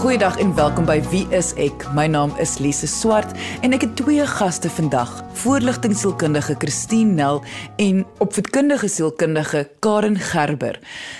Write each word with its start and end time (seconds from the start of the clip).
Goeiedag 0.00 0.38
en 0.40 0.54
welkom 0.54 0.86
by 0.88 0.94
Wie 1.10 1.26
is 1.36 1.50
ek? 1.60 1.82
My 1.92 2.06
naam 2.08 2.30
is 2.40 2.54
Lise 2.56 2.88
Swart 2.88 3.34
en 3.60 3.76
ek 3.76 3.82
het 3.84 3.98
twee 3.98 4.24
gaste 4.24 4.70
vandag. 4.72 5.10
Voorligtingsielkundige 5.42 6.54
Christine 6.62 7.12
Nel 7.18 7.42
en 7.76 7.98
opvoedkundige 8.24 8.88
sielkundige 8.88 9.66
Karen 9.84 10.16
Gerber. 10.16 10.78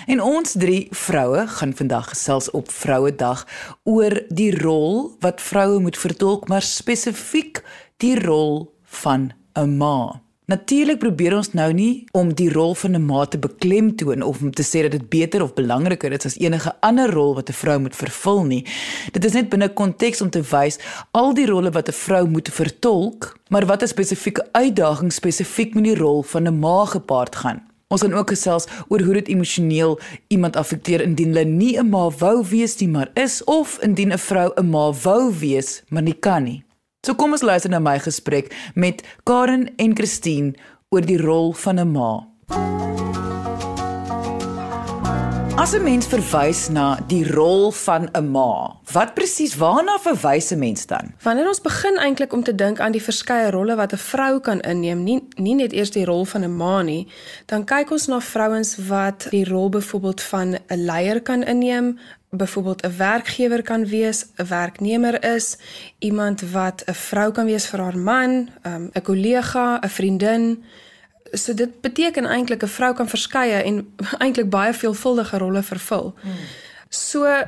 En 0.09 0.23
ons 0.25 0.57
drie 0.57 0.87
vroue 0.97 1.45
gaan 1.59 1.75
vandag 1.77 2.09
gesels 2.15 2.49
op 2.57 2.73
Vrouedag 2.73 3.45
oor 3.85 4.17
die 4.33 4.49
rol 4.57 5.11
wat 5.21 5.45
vroue 5.45 5.77
moet 5.85 6.01
vertolk, 6.01 6.49
maar 6.49 6.65
spesifiek 6.65 7.61
die 8.01 8.17
rol 8.17 8.65
van 9.05 9.29
'n 9.53 9.77
ma. 9.77 10.23
Natuurlik 10.49 10.97
probeer 10.97 11.35
ons 11.37 11.51
nou 11.53 11.67
nie 11.71 12.07
om 12.17 12.31
die 12.33 12.49
rol 12.49 12.73
van 12.75 12.95
'n 12.97 13.05
ma 13.05 13.25
te 13.25 13.37
beklemtoon 13.37 14.21
of 14.21 14.41
om 14.41 14.51
te 14.51 14.63
sê 14.63 14.81
dat 14.81 14.91
dit 14.91 15.09
beter 15.09 15.43
of 15.43 15.53
belangriker 15.53 16.11
is 16.11 16.25
as 16.25 16.37
enige 16.39 16.73
ander 16.81 17.11
rol 17.11 17.35
wat 17.35 17.49
'n 17.49 17.53
vrou 17.53 17.79
moet 17.79 17.95
vervul 17.95 18.43
nie. 18.43 18.65
Dit 19.11 19.25
is 19.25 19.33
net 19.33 19.49
binne 19.49 19.69
konteks 19.69 20.21
om 20.21 20.29
te 20.29 20.41
wys 20.41 20.79
al 21.11 21.33
die 21.33 21.45
rolle 21.45 21.71
wat 21.71 21.87
'n 21.87 21.93
vrou 21.93 22.27
moet 22.27 22.49
vertolk, 22.49 23.37
maar 23.49 23.65
wat 23.65 23.83
'n 23.83 23.87
spesifieke 23.87 24.47
uitdaging 24.51 25.13
spesifiek 25.13 25.73
met 25.73 25.83
die 25.83 25.95
rol 25.95 26.23
van 26.23 26.47
'n 26.47 26.59
ma 26.59 26.85
gepaard 26.85 27.35
gaan. 27.35 27.61
Ons 27.87 28.01
gaan 28.01 28.13
ook 28.13 28.29
gesels 28.29 28.67
oor 28.87 29.01
hoe 29.01 29.13
dit 29.13 29.27
emosioneel 29.27 29.99
iemand 30.27 30.55
affekteer 30.55 31.01
indien 31.01 31.27
hulle 31.27 31.45
nie 31.45 31.77
'n 31.77 31.89
ma 31.89 32.09
wou 32.09 32.45
wees 32.49 32.77
nie, 32.77 32.89
maar 32.89 33.09
is 33.13 33.43
of 33.43 33.77
indien 33.81 34.11
'n 34.11 34.17
vrou 34.17 34.51
'n 34.55 34.69
ma 34.69 34.91
wou 34.91 35.33
wees, 35.39 35.83
maar 35.89 36.01
nie 36.01 36.19
kan 36.19 36.43
nie. 36.43 36.63
So 37.01 37.15
kom 37.17 37.33
ons 37.33 37.41
luister 37.41 37.71
na 37.73 37.79
my 37.81 37.95
gesprek 37.97 38.51
met 38.77 39.01
Karen 39.25 39.71
en 39.81 39.95
Christine 39.97 40.53
oor 40.93 41.01
die 41.01 41.17
rol 41.17 41.49
van 41.63 41.81
'n 41.81 41.91
ma. 41.97 42.11
As 45.61 45.75
'n 45.77 45.83
mens 45.83 46.07
verwys 46.07 46.69
na 46.69 46.97
die 47.07 47.25
rol 47.37 47.71
van 47.71 48.09
'n 48.13 48.27
ma, 48.31 48.79
wat 48.91 49.13
presies 49.13 49.55
waarna 49.55 49.99
verwys 49.99 50.51
'n 50.51 50.59
mens 50.59 50.85
dan? 50.85 51.13
Wanneer 51.21 51.47
ons 51.47 51.61
begin 51.61 51.97
eintlik 51.97 52.33
om 52.33 52.43
te 52.43 52.55
dink 52.55 52.79
aan 52.79 52.91
die 52.91 53.03
verskeie 53.09 53.51
rolle 53.51 53.75
wat 53.75 53.93
'n 53.93 53.97
vrou 53.97 54.39
kan 54.39 54.59
inneem, 54.59 55.03
nie 55.03 55.27
nie 55.35 55.55
net 55.55 55.73
eers 55.73 55.91
die 55.91 56.05
rol 56.05 56.25
van 56.25 56.43
'n 56.43 56.55
ma 56.55 56.81
nie, 56.81 57.07
dan 57.45 57.63
kyk 57.63 57.91
ons 57.91 58.07
na 58.07 58.19
vrouens 58.21 58.75
wat 58.87 59.27
die 59.29 59.45
rol 59.45 59.69
byvoorbeeld 59.69 60.21
van 60.21 60.47
'n 60.67 60.85
leier 60.85 61.21
kan 61.21 61.43
inneem, 61.43 61.99
byvoorbeeld 62.29 62.83
'n 62.83 62.97
werkgewer 62.97 63.61
kan 63.61 63.85
wees, 63.85 64.25
'n 64.37 64.47
werknemer 64.47 65.35
is, 65.35 65.57
iemand 65.99 66.41
wat 66.51 66.83
'n 66.87 66.93
vrou 66.93 67.31
kan 67.31 67.45
wees 67.45 67.65
vir 67.65 67.79
haar 67.79 67.97
man, 67.97 68.49
um, 68.65 68.89
'n 68.93 69.01
kollega, 69.01 69.79
'n 69.81 69.89
vriendin. 69.89 70.63
So 71.31 71.53
dit 71.53 71.81
beteken 71.81 72.25
eintlik 72.25 72.63
'n 72.63 72.67
vrou 72.67 72.93
kan 72.93 73.09
verskeie 73.09 73.63
en 73.63 73.93
eintlik 74.23 74.49
baie 74.49 74.73
veelvuldige 74.73 75.37
rolle 75.37 75.63
vervul. 75.63 76.13
Hmm. 76.21 76.31
So 76.89 77.43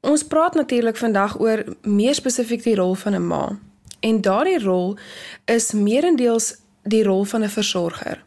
ons 0.00 0.24
praat 0.24 0.54
natuurlik 0.54 0.96
vandag 0.96 1.40
oor 1.40 1.64
meer 1.82 2.14
spesifiek 2.14 2.62
die 2.62 2.74
rol 2.74 2.94
van 2.94 3.14
'n 3.14 3.26
ma. 3.26 3.58
En 4.00 4.20
daardie 4.20 4.62
rol 4.62 4.98
is 5.44 5.72
meerendeels 5.72 6.54
die 6.82 7.02
rol 7.02 7.24
van 7.24 7.42
'n 7.42 7.48
versorger. 7.48 8.24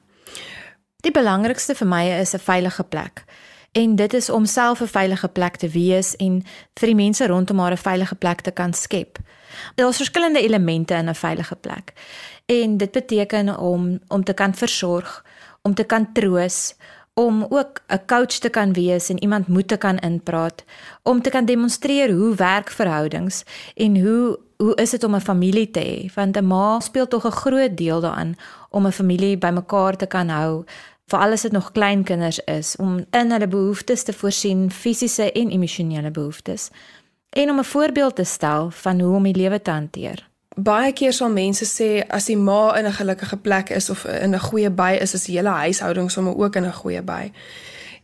Die 1.01 1.11
belangrikste 1.11 1.75
vir 1.75 1.87
my 1.87 2.03
is 2.19 2.33
'n 2.33 2.39
veilige 2.39 2.83
plek 2.83 3.25
en 3.71 3.95
dit 3.95 4.13
is 4.13 4.29
om 4.29 4.45
self 4.45 4.81
'n 4.81 4.87
veilige 4.87 5.27
plek 5.27 5.55
te 5.55 5.69
wees 5.69 6.15
en 6.15 6.45
vir 6.73 6.87
die 6.87 6.95
mense 6.95 7.27
rondom 7.27 7.59
haar 7.59 7.71
'n 7.71 7.77
veilige 7.77 8.15
plek 8.15 8.41
te 8.41 8.51
kan 8.51 8.73
skep. 8.73 9.17
Daar's 9.75 9.97
verskillende 9.97 10.41
elemente 10.41 10.93
in 10.93 11.09
'n 11.09 11.15
veilige 11.15 11.55
plek. 11.55 11.93
En 12.49 12.77
dit 12.77 12.91
beteken 12.91 13.57
om 13.59 13.99
om 14.07 14.23
te 14.23 14.33
kan 14.33 14.53
versorg, 14.53 15.25
om 15.61 15.73
te 15.73 15.83
kan 15.83 16.11
troos, 16.13 16.75
om 17.13 17.45
ook 17.49 17.81
'n 17.87 18.05
coach 18.05 18.39
te 18.39 18.49
kan 18.49 18.73
wees 18.73 19.09
en 19.09 19.21
iemand 19.21 19.47
moet 19.47 19.67
te 19.67 19.77
kan 19.77 19.97
inpraat, 19.97 20.63
om 21.03 21.21
te 21.21 21.29
kan 21.29 21.45
demonstreer 21.45 22.11
hoe 22.11 22.35
werk 22.35 22.69
verhoudings 22.69 23.43
en 23.75 24.01
hoe 24.01 24.39
hoe 24.57 24.75
is 24.75 24.89
dit 24.89 25.03
om 25.03 25.15
'n 25.15 25.21
familie 25.21 25.71
te 25.71 25.79
hê? 25.79 26.13
Want 26.13 26.37
'n 26.37 26.47
ma 26.47 26.79
speel 26.79 27.07
tog 27.07 27.25
'n 27.25 27.31
groot 27.31 27.77
deel 27.77 28.01
daarin 28.01 28.35
om 28.69 28.85
'n 28.85 28.91
familie 28.91 29.37
bymekaar 29.37 29.95
te 29.95 30.05
kan 30.05 30.29
hou, 30.29 30.63
veral 31.07 31.31
as 31.31 31.41
dit 31.41 31.51
nog 31.51 31.71
klein 31.71 32.03
kinders 32.03 32.39
is 32.39 32.75
om 32.75 33.05
in 33.11 33.31
hulle 33.31 33.47
behoeftes 33.47 34.03
te 34.03 34.13
voorsien, 34.13 34.71
fisiese 34.71 35.31
en 35.31 35.49
emosionele 35.49 36.11
behoeftes 36.11 36.69
en 37.29 37.49
om 37.49 37.59
'n 37.59 37.63
voorbeeld 37.63 38.15
te 38.15 38.23
stel 38.23 38.71
van 38.71 38.99
hoe 38.99 39.15
om 39.15 39.23
die 39.23 39.35
lewe 39.35 39.61
te 39.61 39.71
hanteer. 39.71 40.28
Baie 40.63 40.91
keer 40.93 41.13
sal 41.13 41.29
mense 41.31 41.65
sê 41.65 41.89
as 42.09 42.25
die 42.25 42.37
ma 42.37 42.75
in 42.77 42.85
'n 42.85 42.97
gelukkige 42.99 43.37
plek 43.37 43.69
is 43.69 43.89
of 43.89 44.05
in 44.05 44.33
'n 44.33 44.39
goeie 44.39 44.69
by 44.69 44.97
is, 45.01 45.13
is 45.13 45.23
die 45.23 45.37
hele 45.37 45.49
huishouding 45.49 46.11
sommer 46.11 46.37
ook 46.37 46.55
in 46.55 46.65
'n 46.65 46.73
goeie 46.73 47.01
by. 47.01 47.31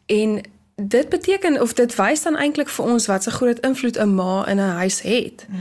En 0.06 0.42
dit 0.76 1.10
beteken 1.10 1.62
of 1.62 1.74
dit 1.74 1.96
wys 1.96 2.22
dan 2.22 2.36
eintlik 2.36 2.70
vir 2.70 2.86
ons 2.86 3.06
wat 3.06 3.28
'n 3.28 3.32
groot 3.32 3.60
invloed 3.60 3.98
'n 3.98 4.16
ma 4.16 4.48
in 4.48 4.58
'n 4.58 4.76
huis 4.82 5.02
het. 5.02 5.46
Hmm. 5.48 5.60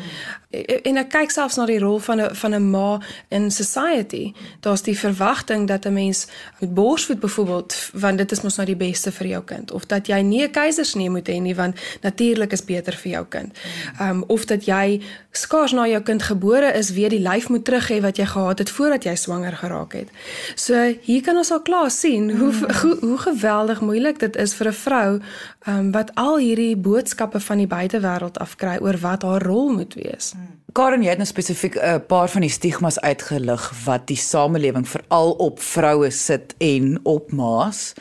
En 0.82 0.96
ek 0.96 1.08
kyk 1.08 1.30
selfs 1.30 1.56
na 1.56 1.66
die 1.66 1.78
rol 1.78 1.98
van 1.98 2.20
'n 2.20 2.34
van 2.34 2.54
'n 2.54 2.70
ma 2.70 3.00
in 3.28 3.50
society. 3.50 4.32
Daar's 4.60 4.82
die 4.82 4.98
verwagting 4.98 5.68
dat 5.68 5.84
'n 5.84 5.92
mens 5.92 6.26
met 6.58 6.74
borsvoed 6.74 7.20
byvoorbeeld, 7.20 7.90
want 7.92 8.18
dit 8.18 8.32
is 8.32 8.40
mos 8.40 8.56
nou 8.56 8.66
die 8.66 8.76
beste 8.76 9.12
vir 9.12 9.26
jou 9.26 9.42
kind, 9.44 9.70
of 9.70 9.86
dat 9.86 10.06
jy 10.06 10.20
nie 10.20 10.42
'n 10.42 10.50
keisersnee 10.50 11.10
moet 11.10 11.28
hê 11.28 11.40
nie 11.40 11.54
want 11.54 11.80
natuurlik 12.00 12.52
is 12.52 12.64
beter 12.64 12.92
vir 12.92 13.12
jou 13.12 13.26
kind. 13.28 13.58
Ehm 13.98 14.10
um, 14.10 14.24
of 14.26 14.44
dat 14.44 14.64
jy 14.64 15.00
skaars 15.30 15.72
na 15.72 15.86
jou 15.86 16.02
kind 16.02 16.22
gebore 16.22 16.72
is 16.72 16.90
weer 16.90 17.08
die 17.08 17.28
lyf 17.28 17.48
moet 17.48 17.64
terug 17.64 17.88
hê 17.88 18.00
wat 18.00 18.16
jy 18.16 18.26
gehad 18.26 18.58
het 18.58 18.70
voordat 18.70 19.04
jy 19.04 19.14
swanger 19.14 19.52
geraak 19.52 19.92
het. 19.92 20.08
So 20.54 20.94
hier 21.00 21.22
kan 21.22 21.36
ons 21.36 21.50
al 21.50 21.60
klaar 21.60 21.90
sien 21.90 22.36
hoe 22.36 22.52
hmm. 22.52 22.72
hoe, 22.80 22.96
hoe 23.00 23.18
geweldig 23.18 23.80
moeilik 23.80 24.18
dit 24.18 24.36
is 24.36 24.54
vir 24.54 24.68
'n 24.68 24.72
vrou 24.72 25.03
ehm 25.04 25.78
um, 25.78 25.92
wat 25.92 26.10
al 26.20 26.38
hierdie 26.38 26.76
boodskappe 26.76 27.40
van 27.40 27.62
die 27.62 27.70
buitewêreld 27.70 28.38
afkry 28.38 28.78
oor 28.80 28.98
wat 29.00 29.22
haar 29.22 29.42
rol 29.42 29.72
moet 29.72 29.94
wees. 29.94 30.32
Hmm. 30.32 30.60
Karen, 30.74 31.02
jy 31.02 31.12
het 31.12 31.20
nou 31.22 31.28
spesifiek 31.28 31.76
'n 31.78 32.06
paar 32.06 32.28
van 32.28 32.40
die 32.42 32.50
stigmas 32.50 33.00
uitgelig 33.00 33.72
wat 33.84 34.06
die 34.06 34.16
samelewing 34.16 34.88
veral 34.88 35.32
op 35.32 35.60
vroue 35.62 36.10
sit 36.10 36.54
en 36.58 36.98
op 37.02 37.32
ma's 37.32 37.94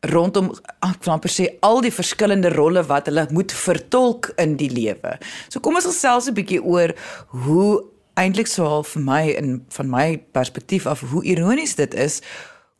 rondom 0.00 0.50
ek 0.80 1.04
wil 1.04 1.12
amper 1.12 1.32
sê 1.32 1.48
al 1.60 1.80
die 1.84 1.92
verskillende 1.92 2.48
rolle 2.54 2.82
wat 2.88 3.06
hulle 3.10 3.26
moet 3.30 3.52
vertolk 3.52 4.32
in 4.36 4.56
die 4.56 4.70
lewe. 4.70 5.18
So 5.48 5.60
kom 5.60 5.74
ons 5.74 5.88
gesels 5.90 6.28
'n 6.28 6.34
bietjie 6.34 6.62
oor 6.62 6.94
hoe 7.26 7.84
eintlik 8.14 8.46
sou 8.46 8.82
vir 8.84 9.02
my 9.02 9.22
in 9.30 9.64
van 9.68 9.90
my 9.90 10.22
perspektief 10.32 10.86
af 10.86 11.00
hoe 11.00 11.24
ironies 11.24 11.74
dit 11.74 11.94
is 11.94 12.20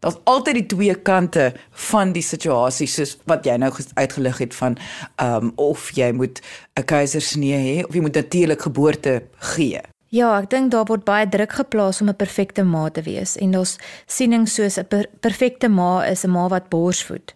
Daar's 0.01 0.17
altyd 0.25 0.55
die 0.55 0.67
twee 0.67 0.95
kante 0.95 1.53
van 1.91 2.13
die 2.17 2.25
situasie 2.25 2.89
soos 2.89 3.19
wat 3.29 3.45
jy 3.45 3.59
nou 3.61 3.73
uitgelig 3.95 4.39
het 4.39 4.55
van 4.57 4.79
ehm 5.17 5.51
um, 5.51 5.53
of 5.61 5.91
jy 5.97 6.13
moet 6.13 6.41
'n 6.79 6.85
keisersnee 6.85 7.59
hê 7.67 7.87
of 7.87 7.95
jy 7.95 8.01
moet 8.01 8.15
natuurlik 8.17 8.63
geboorte 8.63 9.23
gee. 9.55 9.81
Ja, 10.11 10.33
ek 10.41 10.49
dink 10.51 10.73
daar 10.75 10.89
word 10.89 11.05
baie 11.07 11.27
druk 11.31 11.53
geplaas 11.55 12.01
om 12.03 12.09
'n 12.11 12.19
perfekte 12.19 12.65
ma 12.67 12.89
te 12.91 13.03
wees 13.03 13.37
en 13.37 13.55
ons 13.59 13.79
siening 14.07 14.49
soos 14.49 14.77
'n 14.77 14.85
per 14.85 15.07
perfekte 15.21 15.69
ma 15.69 16.03
is 16.05 16.25
'n 16.25 16.31
ma 16.31 16.49
wat 16.49 16.69
borsvoed. 16.69 17.35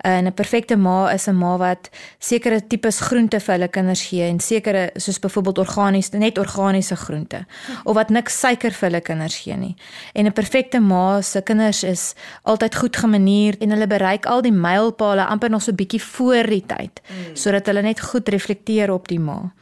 En 0.00 0.26
'n 0.26 0.32
perfekte 0.32 0.76
ma 0.76 1.12
is 1.12 1.28
'n 1.28 1.36
ma 1.36 1.56
wat 1.58 1.90
sekere 2.18 2.66
tipes 2.66 3.00
groente 3.00 3.40
vir 3.40 3.54
hulle 3.54 3.68
kinders 3.68 4.08
gee 4.08 4.22
en 4.22 4.40
sekere 4.40 4.90
soos 4.96 5.18
byvoorbeeld 5.18 5.58
organies, 5.58 6.10
net 6.10 6.38
organiese 6.38 6.96
groente 6.96 7.46
of 7.84 7.94
wat 7.94 8.08
niks 8.08 8.40
suiker 8.40 8.72
vir 8.72 8.88
hulle 8.88 9.00
kinders 9.00 9.36
gee 9.36 9.56
nie. 9.56 9.76
En 10.14 10.26
'n 10.26 10.32
perfekte 10.32 10.80
ma 10.80 11.20
se 11.20 11.42
kinders 11.42 11.82
is 11.82 12.14
altyd 12.42 12.74
goed 12.74 12.96
gemanierd 12.96 13.60
en 13.60 13.70
hulle 13.70 13.86
bereik 13.86 14.26
al 14.26 14.40
die 14.42 14.52
mylpale 14.52 15.26
amper 15.26 15.50
nog 15.50 15.62
so 15.62 15.72
'n 15.72 15.76
bietjie 15.76 16.02
voor 16.02 16.46
die 16.46 16.64
tyd 16.66 17.00
mm. 17.02 17.36
sodat 17.36 17.66
hulle 17.66 17.82
net 17.82 18.00
goed 18.00 18.28
reflekteer 18.28 18.92
op 18.92 19.08
die 19.08 19.20
ma. 19.20 19.52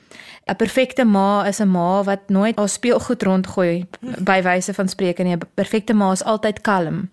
'n 0.46 0.56
perfekte 0.56 1.04
ma 1.04 1.46
is 1.46 1.60
'n 1.60 1.68
ma 1.68 2.02
wat 2.02 2.28
nooit 2.28 2.56
haar 2.58 2.68
speelgoed 2.68 3.22
rondgooi 3.22 3.86
by 4.18 4.42
wyse 4.42 4.74
van 4.74 4.88
spreke 4.88 5.22
nie. 5.22 5.34
'n 5.34 5.40
Perfekte 5.54 5.94
ma 5.94 6.12
is 6.12 6.24
altyd 6.24 6.60
kalm. 6.60 7.10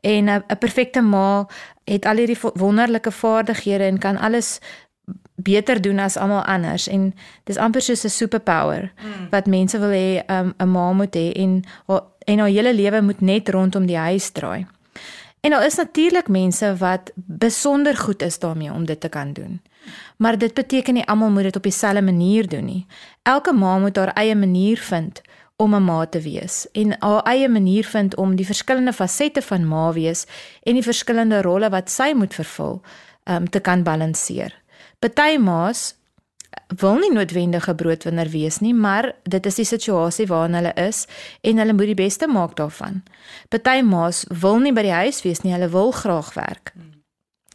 En 0.00 0.28
'n 0.28 0.58
perfekte 0.58 1.00
ma 1.00 1.46
het 1.84 2.06
al 2.06 2.16
hierdie 2.16 2.38
wonderlike 2.54 3.10
vaardighede 3.10 3.84
en 3.84 3.98
kan 3.98 4.18
alles 4.18 4.60
beter 5.34 5.80
doen 5.80 5.98
as 5.98 6.16
almal 6.16 6.44
anders 6.44 6.88
en 6.88 7.14
dis 7.44 7.56
amper 7.56 7.82
soos 7.82 8.04
'n 8.04 8.08
superpower 8.08 8.92
hmm. 8.96 9.28
wat 9.30 9.46
mense 9.46 9.78
wil 9.78 9.90
hê 9.90 10.22
um, 10.26 10.54
'n 10.58 10.68
ma 10.68 10.92
moet 10.92 11.16
hê 11.16 11.32
en 11.32 11.64
en 12.24 12.38
haar 12.38 12.48
hele 12.48 12.74
lewe 12.74 13.02
moet 13.02 13.20
net 13.20 13.48
rondom 13.48 13.86
die 13.86 13.96
huis 13.96 14.30
draai. 14.30 14.66
En 15.40 15.50
daar 15.50 15.64
is 15.64 15.74
natuurlik 15.74 16.28
mense 16.28 16.76
wat 16.76 17.12
besonder 17.14 17.96
goed 17.96 18.22
is 18.22 18.38
daarmee 18.38 18.72
om 18.72 18.84
dit 18.84 19.00
te 19.00 19.08
kan 19.08 19.32
doen. 19.32 19.62
Maar 20.16 20.38
dit 20.38 20.54
beteken 20.54 20.94
nie 20.94 21.06
almal 21.06 21.30
moet 21.30 21.42
dit 21.42 21.56
op 21.56 21.62
dieselfde 21.62 22.02
manier 22.02 22.48
doen 22.48 22.64
nie. 22.64 22.86
Elke 23.22 23.52
ma 23.52 23.78
moet 23.78 23.96
haar 23.96 24.12
eie 24.12 24.36
manier 24.36 24.78
vind 24.78 25.20
om 25.56 25.74
'n 25.74 25.84
ma 25.84 26.06
te 26.06 26.20
wees 26.20 26.66
en 26.72 26.96
haar 26.98 27.22
eie 27.22 27.48
manier 27.48 27.84
vind 27.84 28.16
om 28.16 28.36
die 28.36 28.46
verskillende 28.46 28.92
fasette 28.92 29.42
van 29.42 29.68
ma 29.68 29.92
wees 29.92 30.26
en 30.62 30.74
die 30.74 30.82
verskillende 30.82 31.42
rolle 31.42 31.68
wat 31.68 31.90
sy 31.90 32.12
moet 32.16 32.34
vervul 32.34 32.82
um, 33.24 33.50
te 33.50 33.60
kan 33.60 33.82
balanseer. 33.82 34.62
Party 34.98 35.36
ma's 35.36 35.94
wil 36.78 36.98
nie 36.98 37.12
noodwendig 37.12 37.68
'n 37.68 37.74
broodwinner 37.74 38.28
wees 38.28 38.60
nie, 38.60 38.74
maar 38.74 39.14
dit 39.22 39.46
is 39.46 39.54
die 39.54 39.64
situasie 39.64 40.26
waarin 40.26 40.54
hulle 40.54 40.72
is 40.74 41.06
en 41.40 41.58
hulle 41.58 41.72
moet 41.72 41.86
die 41.86 41.94
beste 41.94 42.26
maak 42.26 42.56
daarvan. 42.56 43.02
Party 43.48 43.80
ma's 43.82 44.24
wil 44.28 44.58
nie 44.58 44.72
by 44.72 44.82
die 44.82 44.98
huis 45.02 45.22
wees 45.22 45.40
nie, 45.42 45.52
hulle 45.52 45.68
wil 45.68 45.90
graag 45.90 46.34
werk. 46.34 46.72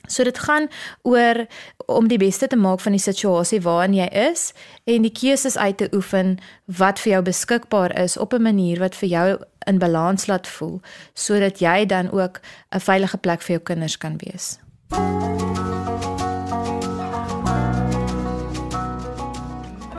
So 0.08 0.24
dit 0.24 0.40
gaan 0.40 0.68
oor 1.02 1.46
om 1.86 2.08
die 2.08 2.18
beste 2.18 2.48
te 2.48 2.56
maak 2.56 2.80
van 2.80 2.92
die 2.92 3.02
situasie 3.02 3.62
waarin 3.62 3.94
jy 3.94 4.08
is 4.30 4.54
en 4.84 5.02
die 5.02 5.12
keuses 5.12 5.58
uit 5.58 5.78
te 5.78 5.90
oefen 5.94 6.38
wat 6.66 7.00
vir 7.00 7.12
jou 7.12 7.22
beskikbaar 7.22 8.00
is 8.00 8.18
op 8.18 8.34
'n 8.34 8.42
manier 8.42 8.80
wat 8.80 8.96
vir 8.96 9.10
jou 9.10 9.40
in 9.68 9.78
balans 9.78 10.28
laat 10.28 10.48
voel 10.48 10.82
sodat 11.14 11.60
jy 11.60 11.86
dan 11.86 12.12
ook 12.12 12.40
'n 12.72 12.80
veilige 12.80 13.18
plek 13.18 13.42
vir 13.42 13.56
jou 13.56 13.64
kinders 13.64 13.98
kan 13.98 14.18
wees. 14.18 14.60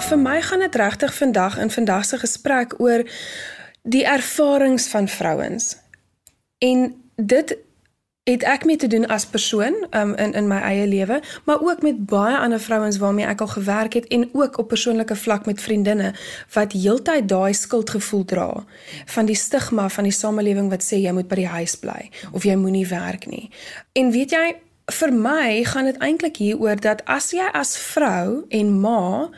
Vir 0.07 0.19
my 0.19 0.41
gaan 0.43 0.63
dit 0.63 0.75
regtig 0.75 1.15
vandag 1.15 1.59
in 1.59 1.71
vandag 1.71 2.05
se 2.05 2.19
gesprek 2.19 2.75
oor 2.79 3.03
die 3.83 4.05
ervarings 4.07 4.87
van 4.89 5.09
vrouens. 5.09 5.77
En 6.59 6.95
dit 7.17 7.57
het 8.27 8.43
ek 8.43 8.65
mee 8.65 8.77
te 8.77 8.87
doen 8.87 9.07
as 9.07 9.27
persoon 9.27 9.75
um, 9.91 10.15
in 10.15 10.33
in 10.33 10.47
my 10.47 10.61
eie 10.63 10.87
lewe, 10.87 11.21
maar 11.45 11.63
ook 11.63 11.83
met 11.83 12.07
baie 12.07 12.37
ander 12.39 12.61
vrouens 12.61 12.99
waarmee 13.03 13.27
ek 13.27 13.41
al 13.41 13.47
gewerk 13.47 13.93
het 13.99 14.07
en 14.07 14.29
ook 14.33 14.59
op 14.59 14.69
persoonlike 14.69 15.17
vlak 15.17 15.47
met 15.47 15.61
vriendinne 15.61 16.13
wat 16.55 16.73
heeltyd 16.73 17.29
daai 17.29 17.55
skuldgevoel 17.55 18.25
dra 18.25 18.65
van 19.07 19.27
die 19.27 19.39
stigma 19.39 19.89
van 19.89 20.05
die 20.05 20.15
samelewing 20.15 20.71
wat 20.71 20.87
sê 20.87 21.03
jy 21.03 21.15
moet 21.15 21.29
by 21.29 21.41
die 21.43 21.51
huis 21.51 21.75
bly 21.83 22.11
of 22.33 22.47
jy 22.47 22.55
moenie 22.55 22.87
werk 22.87 23.27
nie. 23.27 23.51
En 23.93 24.11
weet 24.11 24.31
jy, 24.31 24.47
vir 24.87 25.13
my 25.13 25.65
gaan 25.67 25.85
dit 25.91 25.99
eintlik 25.99 26.37
hieroor 26.39 26.79
dat 26.79 27.03
as 27.11 27.33
jy 27.35 27.47
as 27.53 27.75
vrou 27.79 28.45
en 28.55 28.75
ma 28.81 29.31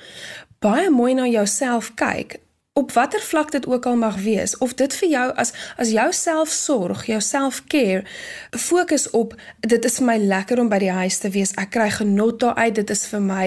baie 0.63 0.91
mooi 0.91 1.15
na 1.15 1.27
jouself 1.27 1.93
kyk, 1.95 2.41
op 2.79 2.93
watter 2.93 3.21
vlak 3.21 3.51
dit 3.51 3.67
ook 3.67 3.87
al 3.87 3.97
mag 3.97 4.17
wees 4.23 4.57
of 4.59 4.75
dit 4.75 4.95
vir 5.01 5.09
jou 5.09 5.27
as 5.43 5.53
as 5.77 5.91
jou 5.91 6.07
selfsorg, 6.13 7.05
jou 7.11 7.21
self-care 7.21 8.05
fokus 8.51 9.11
op 9.11 9.35
dit 9.61 9.85
is 9.85 9.99
vir 9.99 10.07
my 10.07 10.17
lekker 10.19 10.61
om 10.63 10.71
by 10.71 10.79
die 10.83 10.93
huis 10.95 11.19
te 11.19 11.31
wees. 11.35 11.55
Ek 11.59 11.73
kry 11.75 11.89
genot 11.91 12.39
daaruit. 12.41 12.77
Dit 12.79 12.91
is 12.95 13.03
vir 13.11 13.25
my 13.25 13.47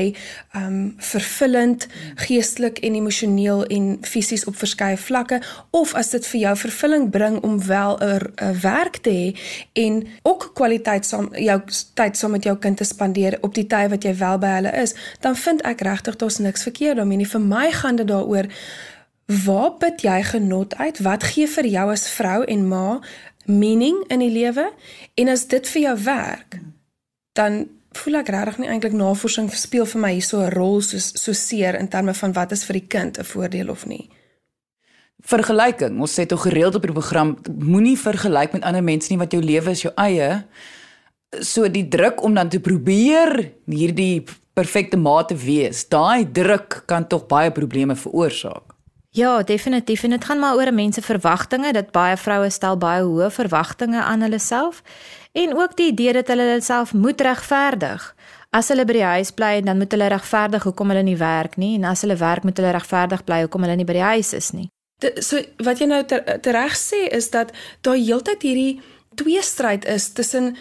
um 0.58 0.80
vervullend 1.12 1.88
geestelik 2.26 2.82
en 2.84 2.98
emosioneel 3.00 3.64
en 3.72 3.88
fisies 4.08 4.44
op 4.52 4.60
verskeie 4.60 5.00
vlakke 5.00 5.40
of 5.72 5.96
as 5.96 6.12
dit 6.12 6.28
vir 6.34 6.42
jou 6.46 6.56
vervulling 6.66 7.08
bring 7.16 7.40
om 7.48 7.56
wel 7.68 7.98
'n 8.02 8.60
werk 8.62 9.02
te 9.08 9.10
hê 9.10 9.28
en 9.74 10.08
ook 10.24 10.52
kwaliteit 10.54 11.06
saam 11.06 11.30
jou 11.36 11.60
tyd 11.94 12.18
saam 12.18 12.32
met 12.32 12.44
jou 12.44 12.58
kind 12.58 12.78
te 12.78 12.84
spandeer 12.84 13.38
op 13.42 13.56
die 13.56 13.68
tye 13.68 13.90
wat 13.90 14.04
jy 14.04 14.16
wel 14.18 14.38
by 14.38 14.48
hulle 14.48 14.72
is, 14.82 14.94
dan 15.20 15.36
vind 15.36 15.62
ek 15.62 15.82
regtig 15.82 16.16
daar's 16.16 16.38
niks 16.38 16.64
verkeerd 16.64 16.96
daarmee 16.96 17.18
nie. 17.18 17.28
Vir 17.28 17.42
my 17.42 17.72
gaan 17.72 17.96
dit 17.96 18.08
daaroor 18.08 18.48
Waar 19.32 19.72
put 19.80 20.02
jy 20.02 20.24
genot 20.24 20.76
uit? 20.76 21.00
Wat 21.00 21.24
gee 21.24 21.48
vir 21.48 21.68
jou 21.70 21.90
as 21.92 22.08
vrou 22.10 22.42
en 22.44 22.68
ma 22.68 23.00
meaning 23.46 24.02
in 24.12 24.20
die 24.20 24.32
lewe? 24.32 24.72
En 25.16 25.32
as 25.32 25.46
dit 25.48 25.68
vir 25.74 25.82
jou 25.82 25.98
werk, 26.04 26.58
dan 27.38 27.68
voel 27.96 28.22
ek 28.22 28.32
regtig 28.34 28.58
nie 28.62 28.72
eintlik 28.72 28.96
navorsing 28.96 29.50
speel 29.56 29.86
vir 29.94 30.02
my 30.02 30.12
hierso 30.16 30.40
'n 30.42 30.52
rol 30.56 30.82
so 30.82 30.98
so 30.98 31.34
seer 31.34 31.76
in 31.76 31.88
terme 31.88 32.14
van 32.14 32.34
wat 32.34 32.52
is 32.52 32.64
vir 32.64 32.80
die 32.80 32.88
kind 32.88 33.20
'n 33.20 33.24
voordeel 33.24 33.70
of 33.70 33.86
nie. 33.86 34.10
Vergelyking. 35.22 36.00
Ons 36.00 36.20
sê 36.20 36.26
tog 36.26 36.42
gereeld 36.42 36.76
op 36.76 36.82
die 36.82 36.92
program, 36.92 37.38
moenie 37.60 37.98
vergelyk 37.98 38.54
met 38.54 38.64
ander 38.64 38.84
mense 38.84 39.12
nie 39.12 39.20
wat 39.20 39.32
jou 39.32 39.42
lewe 39.42 39.70
is 39.70 39.82
jou 39.82 39.94
eie. 39.96 40.46
So 41.40 41.70
die 41.70 41.88
druk 41.88 42.24
om 42.24 42.34
dan 42.34 42.50
te 42.50 42.60
probeer 42.60 43.52
hierdie 43.66 44.24
perfekte 44.54 44.98
ma 44.98 45.24
te 45.24 45.36
wees, 45.36 45.88
daai 45.88 46.32
druk 46.32 46.84
kan 46.86 47.08
tog 47.08 47.28
baie 47.28 47.52
probleme 47.52 47.96
veroorsaak. 47.96 48.71
Ja, 49.14 49.44
definitief 49.44 50.04
en 50.04 50.10
dit 50.10 50.26
gaan 50.26 50.40
maar 50.40 50.56
oor 50.56 50.74
mense 50.74 51.02
verwagtinge 51.02 51.74
dat 51.74 51.92
baie 51.92 52.18
vroue 52.18 52.50
stel 52.50 52.78
baie 52.80 53.02
hoë 53.04 53.28
verwagtinge 53.36 54.00
aan 54.00 54.22
hulle 54.24 54.40
self 54.40 54.80
en 55.32 55.56
ook 55.56 55.76
die 55.76 55.90
idee 55.92 56.14
dat 56.14 56.32
hulle 56.32 56.46
hulle 56.48 56.64
self 56.64 56.94
moet 56.94 57.22
regverdig. 57.22 58.06
As 58.56 58.72
hulle 58.72 58.86
by 58.88 58.96
die 58.96 59.04
huis 59.04 59.32
bly, 59.36 59.60
dan 59.68 59.78
moet 59.78 59.92
hulle 59.92 60.08
regverdig 60.14 60.64
hoekom 60.64 60.94
hulle 60.96 61.04
nie 61.04 61.18
werk 61.20 61.58
nie 61.60 61.74
en 61.76 61.90
as 61.92 62.06
hulle 62.06 62.16
werk 62.16 62.48
moet 62.48 62.58
hulle 62.60 62.72
regverdig 62.72 63.24
bly 63.28 63.42
hoekom 63.44 63.68
hulle 63.68 63.76
nie 63.76 63.88
by 63.90 63.98
die 64.00 64.08
huis 64.14 64.32
is 64.34 64.50
nie. 64.56 64.70
De, 65.04 65.12
so 65.20 65.44
wat 65.68 65.84
jy 65.84 65.90
nou 65.92 66.02
tereg 66.08 66.40
ter 66.48 66.80
sê 66.80 67.04
is 67.12 67.28
dat 67.36 67.52
daar 67.84 68.00
heeltyd 68.00 68.48
hierdie 68.48 68.80
twee 69.20 69.44
stryd 69.44 69.84
is 69.92 70.08
tussen 70.16 70.54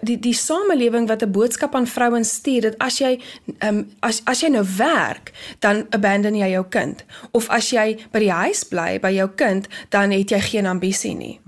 die 0.00 0.18
die 0.18 0.34
samelewing 0.34 1.08
wat 1.08 1.22
'n 1.22 1.30
boodskap 1.30 1.74
aan 1.74 1.86
vrouens 1.86 2.30
stuur 2.30 2.60
dat 2.60 2.74
as 2.78 2.98
jy 2.98 3.20
um, 3.58 3.88
as 4.00 4.20
as 4.24 4.40
jy 4.40 4.48
nou 4.48 4.64
werk 4.76 5.32
dan 5.58 5.86
abandon 5.90 6.34
jy 6.34 6.50
jou 6.50 6.64
kind 6.68 7.04
of 7.30 7.48
as 7.48 7.70
jy 7.70 7.98
by 8.10 8.18
die 8.18 8.32
huis 8.32 8.64
bly 8.64 8.98
by 9.00 9.12
jou 9.12 9.30
kind 9.34 9.68
dan 9.88 10.10
het 10.10 10.30
jy 10.30 10.40
geen 10.40 10.66
ambisie 10.66 11.14
nie. 11.14 11.40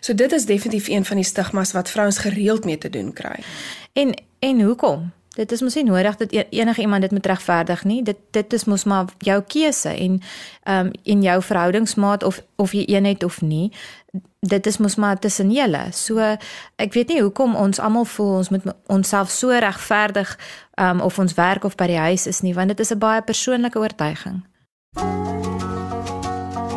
So 0.00 0.14
dit 0.14 0.32
is 0.32 0.46
definitief 0.46 0.88
een 0.88 1.04
van 1.04 1.16
die 1.16 1.24
stigmas 1.24 1.72
wat 1.72 1.90
vrouens 1.90 2.18
gereeld 2.18 2.64
mee 2.64 2.78
te 2.78 2.90
doen 2.90 3.12
kry. 3.12 3.42
En 3.92 4.14
en 4.38 4.60
hoekom? 4.60 5.12
Dit 5.34 5.52
is 5.52 5.60
mos 5.60 5.74
nie 5.74 5.84
nodig 5.84 6.16
dat 6.16 6.32
e-, 6.32 6.46
enige 6.50 6.80
iemand 6.80 7.02
dit 7.02 7.10
moet 7.10 7.26
regverdig 7.26 7.84
nie. 7.84 8.02
Dit 8.02 8.16
dit 8.30 8.52
is 8.52 8.64
mos 8.64 8.84
maar 8.84 9.04
jou 9.18 9.42
keuse 9.42 9.88
en 9.88 10.20
ehm 10.62 10.86
um, 10.86 10.90
in 11.02 11.22
jou 11.22 11.42
verhoudingsmaat 11.42 12.22
of 12.22 12.42
of 12.56 12.72
jy 12.72 12.84
een 12.86 13.04
het 13.04 13.24
of 13.24 13.40
nie. 13.40 13.72
Dit 14.40 14.66
is 14.66 14.76
mos 14.76 14.94
maar 14.94 15.18
tussen 15.18 15.50
julle. 15.50 15.86
So 15.90 16.18
ek 16.76 16.92
weet 16.92 17.08
nie 17.08 17.20
hoekom 17.20 17.54
ons 17.54 17.80
almal 17.80 18.04
voel 18.04 18.36
ons 18.36 18.48
moet 18.48 18.62
onsself 18.86 19.30
so 19.30 19.50
regverdig 19.50 20.38
ehm 20.74 20.88
um, 20.88 21.00
of 21.00 21.18
ons 21.18 21.34
werk 21.34 21.64
of 21.64 21.74
by 21.74 21.86
die 21.86 21.98
huis 21.98 22.26
is 22.26 22.40
nie, 22.40 22.54
want 22.54 22.68
dit 22.68 22.80
is 22.80 22.90
'n 22.90 22.98
baie 22.98 23.22
persoonlike 23.22 23.78
oortuiging. 23.78 24.44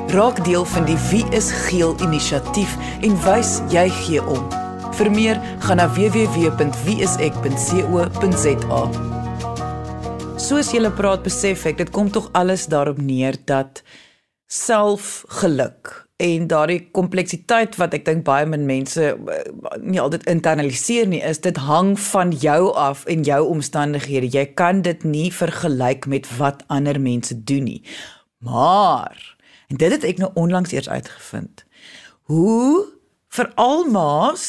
Raak 0.08 0.44
deel 0.44 0.66
van 0.66 0.86
die 0.86 0.98
Wie 1.10 1.26
is 1.30 1.52
Geel 1.52 1.96
inisiatief 2.02 2.78
en 3.02 3.22
wys 3.24 3.62
jy 3.70 3.90
gee 3.90 4.24
om. 4.24 4.67
Vir 4.98 5.12
meer, 5.14 5.38
gaan 5.62 5.78
na 5.78 5.86
www.wieisek.co.za. 5.94 8.80
Soos 10.42 10.72
jy 10.74 10.90
praat, 10.98 11.22
besef 11.26 11.66
ek, 11.70 11.78
dit 11.84 11.92
kom 11.94 12.10
tog 12.10 12.32
alles 12.38 12.66
daarop 12.72 12.98
neer 12.98 13.38
dat 13.46 13.84
selfgeluk 14.48 16.08
en 16.18 16.48
daardie 16.50 16.90
kompleksiteit 16.98 17.78
wat 17.78 17.94
ek 17.94 18.08
dink 18.08 18.26
baie 18.26 18.48
min 18.50 18.66
mense 18.66 19.04
eh, 19.06 19.18
nie 19.84 20.00
altyd 20.02 20.26
internaliseer 20.32 21.06
nie 21.10 21.22
is 21.22 21.44
dit 21.46 21.58
hang 21.62 21.94
van 22.08 22.32
jou 22.34 22.74
af 22.74 23.06
en 23.12 23.24
jou 23.28 23.42
omstandighede 23.52 24.32
jy 24.34 24.46
kan 24.58 24.82
dit 24.88 25.04
nie 25.06 25.30
vergelyk 25.30 26.08
met 26.10 26.26
wat 26.40 26.64
ander 26.74 26.98
mense 26.98 27.38
doen 27.38 27.70
nie 27.70 27.82
maar 28.42 29.14
en 29.70 29.78
dit 29.78 29.94
het 29.94 30.08
ek 30.08 30.18
nou 30.24 30.32
onlangs 30.34 30.74
eers 30.74 30.90
uitgevind 30.90 31.68
hoe 32.32 32.88
vir 33.38 33.54
almaas 33.62 34.48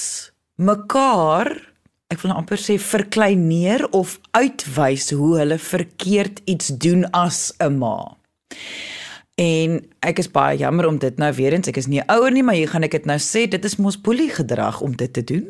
mekaar 0.58 1.55
ek 2.08 2.22
wil 2.22 2.32
nou 2.32 2.40
amper 2.40 2.60
sê 2.60 2.78
verkleineer 2.81 3.84
of 3.96 4.16
uitwys 4.32 5.10
hoe 5.12 5.34
hulle 5.43 5.58
verkeerd 5.60 6.40
iets 6.49 6.72
doen 6.81 7.05
as 7.12 7.52
'n 7.61 7.78
ma. 7.78 8.16
En 9.37 9.85
ek 10.00 10.18
is 10.18 10.30
baie 10.30 10.59
jammer 10.59 10.87
om 10.87 10.99
dit 10.99 11.16
nou 11.16 11.33
weer 11.33 11.52
eens 11.52 11.68
ek 11.68 11.76
is 11.76 11.87
nie 11.87 12.02
ouer 12.09 12.33
nie 12.33 12.42
maar 12.42 12.54
hier 12.54 12.68
gaan 12.68 12.83
ek 12.83 12.90
dit 12.90 13.06
nou 13.06 13.18
sê 13.18 13.49
dit 13.49 13.64
is 13.64 13.76
mos 13.76 14.00
boelie 14.00 14.30
gedrag 14.30 14.80
om 14.80 14.97
dit 14.97 15.12
te 15.12 15.25
doen. 15.25 15.47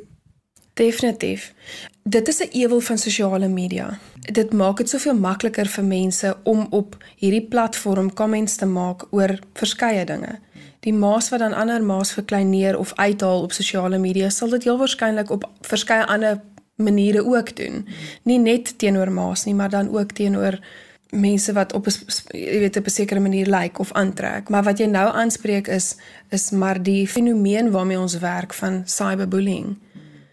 Definitief. 0.74 1.54
Dit 2.02 2.28
is 2.28 2.40
'n 2.40 2.50
ewel 2.52 2.80
van 2.80 2.98
sosiale 2.98 3.48
media. 3.48 3.98
Dit 4.20 4.52
maak 4.52 4.76
dit 4.76 4.88
soveel 4.88 5.14
makliker 5.14 5.66
vir 5.66 5.84
mense 5.84 6.36
om 6.42 6.66
op 6.70 6.96
hierdie 7.16 7.46
platform 7.48 8.12
comments 8.12 8.56
te 8.56 8.66
maak 8.66 9.06
oor 9.10 9.38
verskeie 9.54 10.04
dinge 10.04 10.40
die 10.80 10.92
maas 10.92 11.28
wat 11.28 11.40
dan 11.40 11.54
ander 11.54 11.82
maas 11.82 12.12
verkleineer 12.12 12.78
of 12.78 12.92
uithaal 12.94 13.42
op 13.42 13.52
sosiale 13.52 13.98
media 13.98 14.30
sal 14.30 14.48
dit 14.48 14.64
heel 14.64 14.78
waarskynlik 14.78 15.30
op 15.30 15.48
verskeie 15.60 16.06
ander 16.06 16.40
maniere 16.78 17.24
ook 17.26 17.56
doen. 17.56 17.86
Nie 18.22 18.38
net 18.38 18.78
teenoor 18.78 19.10
maas 19.12 19.44
nie, 19.44 19.54
maar 19.54 19.70
dan 19.70 19.90
ook 19.90 20.12
teenoor 20.12 20.58
mense 21.10 21.52
wat 21.52 21.72
op 21.72 21.86
'n 21.86 21.92
jy 22.30 22.58
weet 22.58 22.76
op 22.76 22.86
'n 22.86 22.90
sekere 22.90 23.20
manier 23.20 23.46
lyk 23.46 23.60
like 23.60 23.78
of 23.78 23.92
aantrek. 23.92 24.48
Maar 24.48 24.62
wat 24.62 24.78
jy 24.78 24.86
nou 24.86 25.14
aanspreek 25.14 25.66
is 25.66 25.96
is 26.28 26.50
maar 26.50 26.82
die 26.82 27.08
fenomeen 27.08 27.70
waarmee 27.70 27.98
ons 27.98 28.18
werk 28.18 28.54
van 28.54 28.82
cyberbullying. 28.84 29.78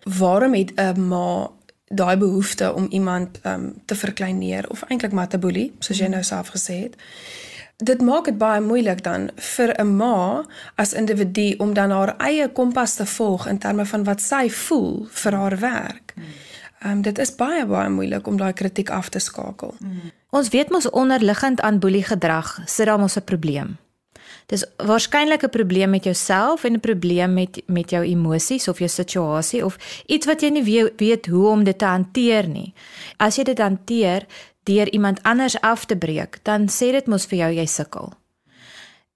Waarom 0.03 0.53
het 0.53 0.71
'n 0.75 1.07
ma 1.07 1.49
daai 1.85 2.17
behoefte 2.17 2.73
om 2.73 2.87
iemand 2.89 3.39
um, 3.45 3.73
te 3.85 3.95
verkleineer 3.95 4.69
of 4.69 4.81
eintlik 4.81 5.11
maar 5.11 5.27
te 5.27 5.37
boelie, 5.37 5.73
soos 5.79 5.97
jy 5.97 6.07
nou 6.07 6.23
self 6.23 6.47
gesê 6.47 6.73
het? 6.73 6.95
Dit 7.77 8.01
maak 8.01 8.25
dit 8.25 8.38
baie 8.38 8.62
moeilik 8.62 9.03
dan 9.03 9.29
vir 9.36 9.75
'n 9.82 9.96
ma 9.96 10.46
as 10.75 10.94
individu 10.94 11.55
om 11.58 11.74
dan 11.74 11.91
haar 11.91 12.15
eie 12.17 12.48
kompas 12.50 12.96
te 12.96 13.05
volg 13.05 13.48
in 13.48 13.58
terme 13.58 13.86
van 13.86 14.03
wat 14.03 14.22
sy 14.22 14.50
voel 14.50 15.08
vir 15.10 15.34
haar 15.34 15.60
werk. 15.60 16.13
Ehm 16.79 16.91
um, 16.91 17.01
dit 17.01 17.17
is 17.17 17.36
baie 17.36 17.65
baie 17.65 17.89
moeilik 17.89 18.27
om 18.27 18.38
daai 18.38 18.53
kritiek 18.53 18.89
af 18.89 19.10
te 19.10 19.20
skakel. 19.20 19.74
Mm. 19.79 20.12
Ons 20.29 20.50
weet 20.50 20.70
mos 20.70 20.89
onderliggend 20.89 21.62
aan 21.62 21.79
boelie 21.79 22.03
gedrag 22.03 22.60
sit 22.65 22.86
daar 22.86 23.00
mos 23.00 23.17
'n 23.17 23.24
probleem. 23.24 23.77
Dis 24.46 24.65
waarskynlik 24.77 25.44
'n 25.44 25.50
probleem 25.50 25.89
met 25.89 26.03
jouself 26.03 26.63
en 26.63 26.74
'n 26.74 26.79
probleem 26.79 27.34
met 27.34 27.62
met 27.65 27.89
jou 27.89 28.03
emosies 28.03 28.67
of 28.67 28.77
jou 28.77 28.89
situasie 28.89 29.65
of 29.65 30.03
iets 30.05 30.25
wat 30.25 30.41
jy 30.41 30.50
nie 30.50 30.63
weet, 30.63 30.94
weet 30.98 31.25
hoe 31.25 31.48
om 31.48 31.63
dit 31.63 31.77
te 31.77 31.86
hanteer 31.86 32.48
nie. 32.48 32.74
As 33.17 33.36
jy 33.36 33.44
dit 33.44 33.60
hanteer, 33.60 34.25
deur 34.65 34.91
iemand 34.91 35.24
anders 35.24 35.57
af 35.62 35.86
te 35.86 35.98
breek, 35.98 36.39
dan 36.43 36.67
sê 36.69 36.91
dit 36.91 37.07
mos 37.07 37.27
vir 37.29 37.39
jou 37.39 37.51
jy 37.60 37.65
sukkel. 37.69 38.13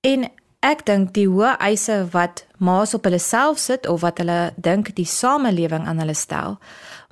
En 0.01 0.27
ek 0.65 0.86
dink 0.86 1.13
die 1.15 1.27
hoë 1.27 1.56
eise 1.63 2.01
wat 2.13 2.46
ma's 2.58 2.94
op 2.94 3.08
hulle 3.08 3.20
self 3.20 3.60
sit 3.60 3.88
of 3.88 4.01
wat 4.03 4.20
hulle 4.20 4.53
dink 4.58 4.94
die 4.96 5.08
samelewing 5.08 5.88
aan 5.88 6.01
hulle 6.03 6.15
stel, 6.15 6.60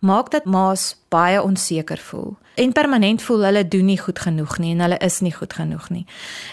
maak 0.01 0.31
dat 0.31 0.45
ma's 0.45 0.95
baie 1.09 1.41
onseker 1.41 2.01
voel 2.09 2.35
en 2.57 2.71
permanent 2.71 3.21
voel 3.21 3.43
hulle 3.45 3.67
doen 3.67 3.85
nie 3.85 3.99
goed 3.99 4.19
genoeg 4.19 4.57
nie 4.57 4.71
en 4.73 4.79
hulle 4.81 4.97
is 5.05 5.19
nie 5.21 5.33
goed 5.33 5.53
genoeg 5.53 5.89
nie. 5.93 6.05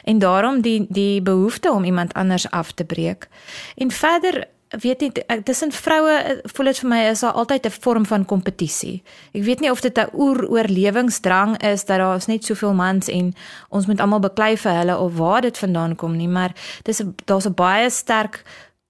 En 0.04 0.18
daarom 0.18 0.60
die 0.60 0.86
die 0.88 1.22
behoefte 1.22 1.72
om 1.72 1.84
iemand 1.84 2.12
anders 2.12 2.50
af 2.50 2.72
te 2.72 2.84
breek. 2.84 3.28
En 3.76 3.90
verder 3.90 4.44
weet 4.80 5.00
nie 5.00 5.12
tussen 5.44 5.72
vroue 5.72 6.40
voel 6.54 6.66
dit 6.66 6.78
vir 6.78 6.88
my 6.88 7.00
is 7.10 7.20
daar 7.20 7.32
altyd 7.32 7.66
'n 7.66 7.70
vorm 7.80 8.06
van 8.06 8.24
kompetisie. 8.24 9.02
Ek 9.32 9.42
weet 9.42 9.60
nie 9.60 9.70
of 9.70 9.80
dit 9.80 9.98
'n 9.98 10.08
oer-oorlewingsdrang 10.12 11.62
is 11.62 11.84
dat 11.84 11.98
daar 11.98 12.16
is 12.16 12.26
net 12.26 12.44
soveel 12.44 12.74
mans 12.74 13.08
en 13.08 13.34
ons 13.68 13.86
moet 13.86 14.00
almal 14.00 14.20
beklei 14.20 14.56
vir 14.56 14.72
hulle 14.72 14.98
of 14.98 15.16
waar 15.16 15.40
dit 15.40 15.58
vandaan 15.58 15.96
kom 15.96 16.16
nie, 16.16 16.28
maar 16.28 16.52
dis 16.82 17.02
daar's 17.24 17.46
'n 17.46 17.54
baie 17.54 17.90
sterk 17.90 18.42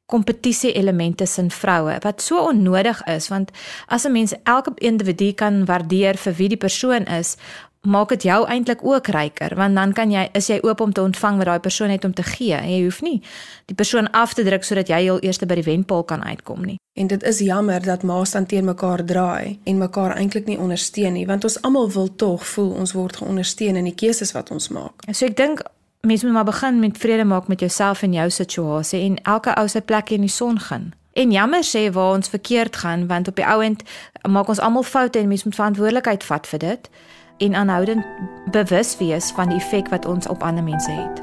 kompetisie 0.07 0.73
element 0.73 1.17
tussen 1.17 1.51
vroue 1.51 1.97
wat 2.01 2.23
so 2.23 2.39
onnodig 2.39 3.03
is 3.05 3.29
want 3.29 3.51
as 3.87 4.05
'n 4.05 4.13
mens 4.13 4.35
elke 4.43 4.73
individu 4.75 5.33
kan 5.33 5.65
waardeer 5.65 6.17
vir 6.17 6.35
wie 6.35 6.49
die 6.49 6.57
persoon 6.57 7.05
is 7.05 7.37
maak 7.85 8.09
dit 8.09 8.23
jou 8.23 8.41
eintlik 8.49 8.85
ook 8.85 9.07
ryker 9.07 9.55
want 9.57 9.75
dan 9.75 9.93
kan 9.93 10.11
jy 10.11 10.29
is 10.33 10.49
jy 10.49 10.59
oop 10.63 10.81
om 10.81 10.93
te 10.93 11.03
ontvang 11.03 11.37
wat 11.37 11.47
daai 11.47 11.61
persoon 11.61 11.91
het 11.91 12.05
om 12.05 12.15
te 12.15 12.23
gee 12.23 12.55
en 12.55 12.71
jy 12.71 12.83
hoef 12.85 13.03
nie 13.03 13.21
die 13.67 13.77
persoon 13.77 14.11
af 14.11 14.35
te 14.35 14.45
druk 14.45 14.65
sodat 14.65 14.89
jy 14.89 15.01
heel 15.03 15.21
eers 15.23 15.39
by 15.39 15.55
die 15.55 15.67
wenpaal 15.67 16.05
kan 16.05 16.25
uitkom 16.25 16.65
nie. 16.65 16.79
En 16.95 17.07
dit 17.07 17.23
is 17.23 17.39
jammer 17.39 17.83
dat 17.83 18.03
maas 18.03 18.31
dan 18.31 18.47
teen 18.47 18.65
mekaar 18.65 19.05
draai 19.05 19.59
en 19.65 19.79
mekaar 19.79 20.17
eintlik 20.17 20.47
nie 20.47 20.59
ondersteun 20.59 21.13
nie 21.13 21.27
want 21.27 21.45
ons 21.45 21.61
almal 21.63 21.91
wil 21.93 22.11
tog 22.17 22.47
voel 22.47 22.71
ons 22.73 22.93
word 22.93 23.17
geondersteun 23.17 23.77
in 23.77 23.85
die 23.85 23.95
keuses 23.95 24.33
wat 24.33 24.51
ons 24.51 24.69
maak. 24.69 25.05
So 25.13 25.27
ek 25.27 25.37
dink 25.37 25.63
mense 26.05 26.27
moet 26.27 26.35
maar 26.35 26.45
begin 26.45 26.81
met 26.81 26.99
vrede 26.99 27.25
maak 27.25 27.49
met 27.49 27.61
jouself 27.61 28.03
en 28.03 28.13
jou 28.13 28.31
situasie 28.31 29.01
en 29.01 29.23
elke 29.23 29.55
ou 29.57 29.69
se 29.69 29.81
plek 29.81 30.11
in 30.11 30.21
die 30.21 30.33
son 30.33 30.61
gaan. 30.61 30.93
En 31.15 31.31
jammer 31.31 31.63
sê 31.65 31.91
waar 31.93 32.15
ons 32.15 32.29
verkeerd 32.29 32.77
gaan 32.77 33.07
want 33.07 33.29
op 33.29 33.37
die 33.37 33.47
ouend 33.47 33.83
maak 34.29 34.49
ons 34.49 34.61
almal 34.61 34.83
foute 34.83 35.19
en 35.19 35.29
mense 35.29 35.45
moet 35.45 35.55
verantwoordelikheid 35.55 36.25
vat 36.25 36.47
vir 36.47 36.59
dit 36.59 36.91
en 37.39 37.55
aanhoudend 37.55 38.05
bewus 38.51 38.97
wees 38.97 39.31
van 39.31 39.49
die 39.49 39.59
effek 39.59 39.89
wat 39.89 40.07
ons 40.07 40.27
op 40.29 40.43
ander 40.43 40.65
mense 40.65 40.91
het. 40.91 41.23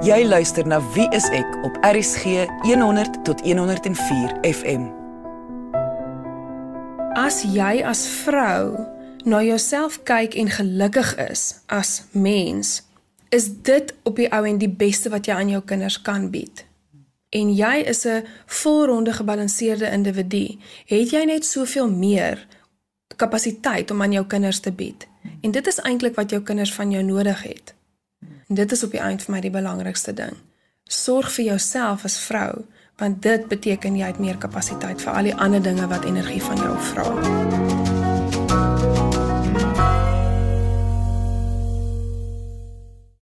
Jy 0.00 0.24
luister 0.24 0.66
na 0.66 0.80
Wie 0.94 1.08
is 1.12 1.28
ek 1.28 1.58
op 1.62 1.76
RCG 1.84 2.46
100 2.64 3.24
tot 3.24 3.40
104 3.44 4.32
FM. 4.40 4.88
As 7.20 7.42
jy 7.44 7.82
as 7.84 8.06
vrou 8.22 8.78
na 9.28 9.42
jouself 9.44 10.00
kyk 10.08 10.34
en 10.40 10.48
gelukkig 10.48 11.16
is 11.28 11.60
as 11.66 12.02
mens, 12.12 12.80
is 13.28 13.50
dit 13.62 13.94
op 14.02 14.16
die 14.16 14.30
ou 14.32 14.40
en 14.48 14.58
die 14.58 14.72
beste 14.72 15.12
wat 15.12 15.28
jy 15.28 15.36
aan 15.36 15.52
jou 15.52 15.60
kinders 15.62 16.00
kan 16.02 16.30
bied. 16.32 16.64
En 17.30 17.52
jy 17.54 17.84
is 17.86 18.06
'n 18.06 18.24
volronde 18.46 19.12
gebalanseerde 19.12 19.90
individu. 19.90 20.58
Het 20.86 21.10
jy 21.10 21.24
net 21.24 21.44
soveel 21.44 21.90
meer 21.90 22.46
kapasiteit 23.20 23.90
om 23.90 24.02
aan 24.02 24.12
jou 24.16 24.24
kinders 24.26 24.60
te 24.64 24.72
bied. 24.72 25.06
En 25.44 25.52
dit 25.52 25.66
is 25.66 25.80
eintlik 25.84 26.16
wat 26.16 26.32
jou 26.32 26.42
kinders 26.42 26.72
van 26.74 26.90
jou 26.90 27.02
nodig 27.04 27.42
het. 27.42 27.74
En 28.48 28.54
dit 28.58 28.72
is 28.72 28.84
op 28.84 28.94
die 28.96 29.00
eind 29.00 29.22
vir 29.22 29.34
my 29.34 29.40
die 29.44 29.52
belangrikste 29.52 30.14
ding. 30.16 30.36
Sorg 30.90 31.28
vir 31.36 31.52
jouself 31.52 32.04
as 32.08 32.18
vrou, 32.24 32.64
want 32.98 33.22
dit 33.22 33.46
beteken 33.48 33.96
jy 33.96 34.08
het 34.10 34.18
meer 34.20 34.38
kapasiteit 34.40 35.02
vir 35.04 35.12
al 35.12 35.28
die 35.28 35.34
ander 35.36 35.62
dinge 35.62 35.86
wat 35.88 36.04
energie 36.08 36.42
van 36.42 36.64
jou 36.64 36.74
vra. 36.90 37.06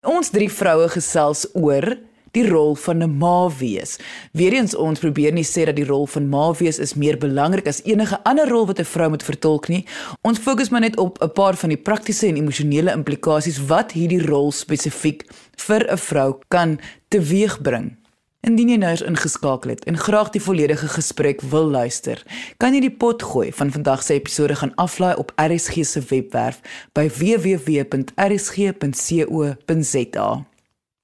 Ons 0.06 0.30
drie 0.30 0.48
vroue 0.52 0.88
gesels 0.94 1.48
oor 1.58 1.96
die 2.36 2.44
rol 2.48 2.74
van 2.76 3.02
'n 3.02 3.16
ma 3.18 3.48
wees. 3.58 3.98
Weereens 4.32 4.74
ons 4.74 4.98
probeer 5.00 5.32
nie 5.32 5.44
sê 5.44 5.64
dat 5.64 5.76
die 5.76 5.84
rol 5.84 6.06
van 6.06 6.28
ma 6.28 6.52
wees 6.52 6.78
is 6.78 6.94
meer 6.94 7.18
belangrik 7.18 7.66
as 7.66 7.82
enige 7.84 8.18
ander 8.24 8.48
rol 8.48 8.66
wat 8.66 8.78
'n 8.78 8.84
vrou 8.84 9.08
moet 9.10 9.22
vertolk 9.22 9.68
nie. 9.68 9.86
Ons 10.22 10.38
fokus 10.38 10.68
maar 10.70 10.80
net 10.80 10.96
op 10.96 11.22
'n 11.22 11.32
paar 11.32 11.56
van 11.56 11.68
die 11.68 11.82
praktiese 11.88 12.26
en 12.26 12.36
emosionele 12.36 12.92
implikasies 12.92 13.66
wat 13.66 13.92
hierdie 13.92 14.26
rol 14.26 14.52
spesifiek 14.52 15.24
vir 15.56 15.92
'n 15.92 15.98
vrou 15.98 16.38
kan 16.48 16.80
teweegbring. 17.08 17.96
Indien 18.40 18.68
jy 18.68 18.76
nou 18.76 18.90
eens 18.90 19.02
ingeskakel 19.02 19.70
het 19.70 19.84
en 19.84 19.98
graag 19.98 20.30
die 20.30 20.42
volledige 20.42 20.88
gesprek 20.88 21.40
wil 21.40 21.70
luister, 21.70 22.22
kan 22.56 22.74
jy 22.74 22.80
die 22.80 22.96
pot 22.96 23.22
gooi 23.22 23.52
van 23.52 23.70
vandag 23.70 24.02
se 24.02 24.12
episode 24.14 24.54
gaan 24.54 24.74
aflaai 24.74 25.16
op 25.16 25.32
RSG 25.36 25.84
se 25.84 26.00
webwerf 26.08 26.60
by 26.92 27.08
www.rsg.co.za. 27.08 27.86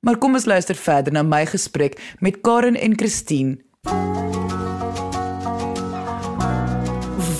Maar 0.02 0.18
kom 0.18 0.34
ons 0.34 0.48
luister 0.50 0.74
verder 0.74 1.14
na 1.14 1.20
my 1.22 1.44
gesprek 1.46 1.92
met 2.18 2.40
Karen 2.42 2.74
en 2.74 2.96
Christine. 2.98 3.60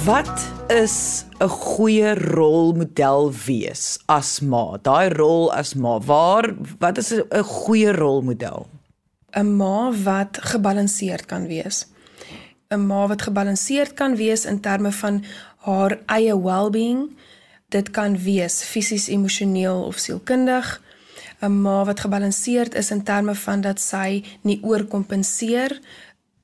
Wat 0.04 0.50
is 0.71 1.25
'n 1.42 1.49
goeie 1.49 2.14
rolmodel 2.14 3.33
wees 3.47 3.99
as 4.07 4.40
ma? 4.40 4.78
Daai 4.83 5.09
rol 5.09 5.52
as 5.52 5.75
ma, 5.75 5.99
waar 5.99 6.54
wat 6.78 6.99
is 6.99 7.11
'n 7.12 7.42
goeie 7.42 7.92
rolmodel? 7.92 8.69
'n 9.35 9.57
Ma 9.57 9.92
wat 9.92 10.38
gebalanseerd 10.40 11.26
kan 11.26 11.47
wees. 11.47 11.87
'n 12.71 12.87
Ma 12.87 13.07
wat 13.07 13.23
gebalanseerd 13.23 13.95
kan 13.95 14.16
wees 14.16 14.45
in 14.45 14.61
terme 14.61 14.92
van 14.92 15.25
haar 15.57 15.99
eie 16.07 16.42
well-being. 16.42 17.16
Dit 17.69 17.90
kan 17.90 18.19
wees 18.19 18.62
fisies, 18.62 19.07
emosioneel 19.07 19.83
of 19.83 19.99
sielkundig. 19.99 20.81
'n 21.42 21.61
ma 21.61 21.84
wat 21.84 22.00
gebalanseerd 22.00 22.75
is 22.75 22.90
in 22.90 23.02
terme 23.02 23.34
van 23.34 23.61
dat 23.61 23.80
sy 23.80 24.25
nie 24.42 24.58
oorkompenseer 24.62 25.80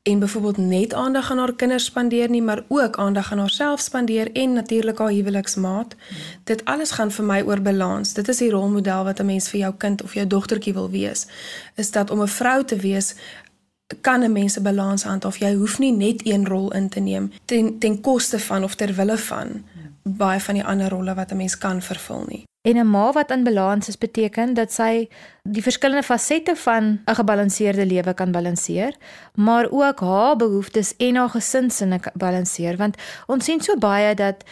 en 0.02 0.19
byvoorbeeld 0.19 0.57
net 0.57 0.95
aandag 0.95 1.31
aan 1.31 1.38
haar 1.38 1.55
kinders 1.55 1.85
spandeer 1.85 2.31
nie, 2.31 2.43
maar 2.43 2.64
ook 2.69 2.99
aandag 2.99 3.33
aan 3.33 3.38
haarself 3.38 3.81
spandeer 3.81 4.33
en 4.33 4.52
natuurlik 4.52 4.99
haar 4.99 5.11
huweliksmaat. 5.11 5.95
Hmm. 6.09 6.17
Dit 6.45 6.64
alles 6.64 6.90
gaan 6.90 7.11
vir 7.11 7.25
my 7.25 7.43
oor 7.43 7.62
balans. 7.62 8.12
Dit 8.12 8.28
is 8.28 8.37
die 8.37 8.50
rolmodel 8.50 9.05
wat 9.05 9.21
'n 9.21 9.26
mens 9.26 9.49
vir 9.49 9.61
jou 9.61 9.75
kind 9.76 10.02
of 10.02 10.14
jou 10.14 10.26
dogtertjie 10.26 10.73
wil 10.73 10.90
wees. 10.90 11.26
Is 11.75 11.90
dat 11.90 12.11
om 12.11 12.23
'n 12.23 12.28
vrou 12.28 12.64
te 12.64 12.76
wees 12.76 13.14
kan 14.00 14.23
'n 14.23 14.33
mens 14.33 14.59
'n 14.59 14.62
balans 14.62 15.02
handhaaf. 15.02 15.37
Jy 15.37 15.55
hoef 15.55 15.78
nie 15.78 15.93
net 15.93 16.26
een 16.26 16.47
rol 16.47 16.73
in 16.73 16.88
te 16.88 17.00
neem 17.00 17.33
ten 17.45 17.78
ten 17.78 18.00
koste 18.00 18.38
van 18.38 18.64
of 18.64 18.75
ter 18.75 18.95
wille 18.95 19.19
van 19.19 19.64
baie 20.17 20.41
van 20.41 20.55
die 20.55 20.65
ander 20.65 20.88
rolle 20.88 21.15
wat 21.15 21.31
'n 21.33 21.37
mens 21.37 21.59
kan 21.59 21.83
vervul 21.83 22.25
nie. 22.27 22.45
En 22.62 22.77
'n 22.77 22.91
ma 22.91 23.12
wat 23.12 23.31
in 23.31 23.45
balans 23.45 23.88
is 23.88 23.99
beteken 23.99 24.55
dat 24.55 24.73
sy 24.73 25.09
die 25.43 25.62
verskillende 25.62 26.03
fasette 26.03 26.57
van 26.57 27.00
'n 27.05 27.15
gebalanseerde 27.15 27.87
lewe 27.87 28.15
kan 28.15 28.31
balanseer, 28.31 28.95
maar 29.35 29.67
ook 29.71 30.00
haar 30.00 30.37
behoeftes 30.37 30.97
en 30.97 31.15
haar 31.15 31.29
gesinsinne 31.29 32.00
balanseer 32.15 32.77
want 32.77 32.97
ons 33.27 33.45
sien 33.45 33.61
so 33.61 33.77
baie 33.77 34.15
dat 34.15 34.45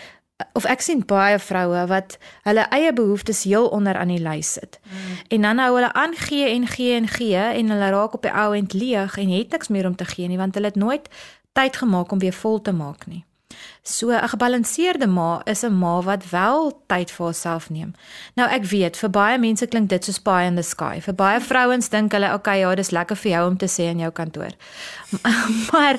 of 0.53 0.65
ek 0.65 0.81
sien 0.81 1.03
baie 1.07 1.39
vroue 1.39 1.87
wat 1.87 2.19
hulle 2.43 2.67
eie 2.77 2.93
behoeftes 2.93 3.45
heel 3.49 3.69
onder 3.69 3.97
aan 3.97 4.13
die 4.13 4.21
lys 4.21 4.53
sit. 4.53 4.81
Mm. 4.83 5.17
En 5.29 5.43
dan 5.43 5.59
hou 5.59 5.75
hulle 5.75 5.93
aan 5.93 6.15
gee 6.15 6.49
en 6.49 6.67
gee 6.67 6.95
en 6.95 7.09
gee 7.09 7.37
en 7.37 7.71
hulle 7.71 7.91
raak 7.91 8.15
op 8.15 8.23
die 8.23 8.33
ou 8.33 8.57
end 8.57 8.73
leeg 8.73 9.17
en 9.17 9.29
het 9.29 9.51
niks 9.51 9.69
meer 9.69 9.87
om 9.87 9.97
te 9.97 10.05
gee 10.05 10.29
nie 10.29 10.37
want 10.37 10.55
hulle 10.55 10.67
het 10.67 10.77
nooit 10.77 11.09
tyd 11.53 11.77
gemaak 11.77 12.13
om 12.13 12.19
weer 12.19 12.33
vol 12.33 12.61
te 12.63 12.73
maak 12.73 13.07
nie. 13.07 13.25
So 13.89 14.11
'n 14.11 14.29
gebalanseerde 14.29 15.07
ma 15.07 15.41
is 15.45 15.63
'n 15.63 15.73
ma 15.73 16.03
wat 16.03 16.31
wel 16.31 16.83
tyd 16.87 17.11
vir 17.11 17.25
haarself 17.25 17.71
neem. 17.71 17.95
Nou 18.35 18.51
ek 18.51 18.65
weet 18.65 18.97
vir 18.97 19.11
baie 19.11 19.39
mense 19.39 19.67
klink 19.67 19.89
dit 19.89 20.05
soos 20.05 20.19
pie 20.19 20.45
in 20.45 20.55
the 20.55 20.63
sky. 20.63 21.01
Vir 21.01 21.15
baie 21.15 21.41
vrouens 21.41 21.89
dink 21.89 22.13
hulle, 22.13 22.27
"Oké, 22.27 22.35
okay, 22.35 22.59
ja, 22.59 22.75
dis 22.75 22.91
lekker 22.91 23.17
vir 23.17 23.33
jou 23.33 23.51
om 23.51 23.57
te 23.57 23.67
sê 23.67 23.83
in 23.83 23.99
jou 23.99 24.11
kantoor." 24.11 24.51
maar 25.73 25.97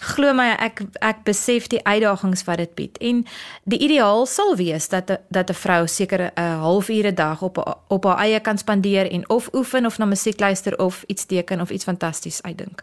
glo 0.00 0.32
my, 0.32 0.56
ek 0.58 0.80
ek 1.00 1.24
besef 1.24 1.66
die 1.66 1.84
uitdagings 1.84 2.44
wat 2.44 2.56
dit 2.56 2.74
bied. 2.74 2.98
En 2.98 3.26
die 3.64 3.78
ideaal 3.78 4.26
sal 4.26 4.56
wees 4.56 4.88
dat 4.88 5.18
dat 5.28 5.50
'n 5.50 5.54
vrou 5.54 5.86
seker 5.86 6.30
'n 6.34 6.58
halfure 6.58 7.14
dag 7.14 7.42
op 7.42 7.82
op 7.88 8.04
haar 8.04 8.18
eie 8.18 8.40
kan 8.40 8.58
spandeer 8.58 9.10
en 9.10 9.28
of 9.28 9.48
oefen 9.54 9.86
of 9.86 9.98
na 9.98 10.04
musiek 10.04 10.40
luister 10.40 10.78
of 10.78 11.04
iets 11.06 11.24
teken 11.26 11.60
of 11.60 11.70
iets 11.70 11.84
fantasties 11.84 12.42
uitdink. 12.42 12.82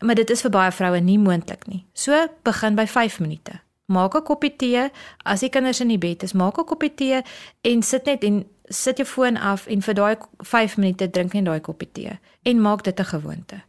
Maar 0.00 0.14
dit 0.14 0.30
is 0.30 0.40
vir 0.40 0.50
baie 0.50 0.72
vroue 0.72 1.00
nie 1.00 1.18
moontlik 1.18 1.66
nie. 1.66 1.84
So 1.92 2.26
begin 2.42 2.74
by 2.74 2.86
5 2.86 3.20
minute 3.20 3.60
maak 3.92 4.14
'n 4.16 4.22
koppie 4.22 4.56
tee 4.56 4.90
as 5.24 5.40
die 5.40 5.48
kinders 5.48 5.80
in 5.80 5.88
die 5.88 5.98
bed 5.98 6.22
is, 6.22 6.32
maak 6.32 6.58
'n 6.58 6.64
koppie 6.64 6.94
tee 6.94 7.22
en 7.62 7.82
sit 7.82 8.06
net 8.06 8.24
en 8.24 8.44
sit 8.68 8.96
jou 8.96 9.06
foon 9.06 9.36
af 9.36 9.66
en 9.66 9.82
vir 9.82 9.94
daai 9.94 10.16
5 10.38 10.76
minute 10.76 11.10
drink 11.10 11.32
net 11.32 11.44
daai 11.44 11.60
koppie 11.60 11.92
tee 11.92 12.18
en 12.42 12.60
maak 12.60 12.82
dit 12.82 13.00
'n 13.00 13.04
gewoonte. 13.04 13.62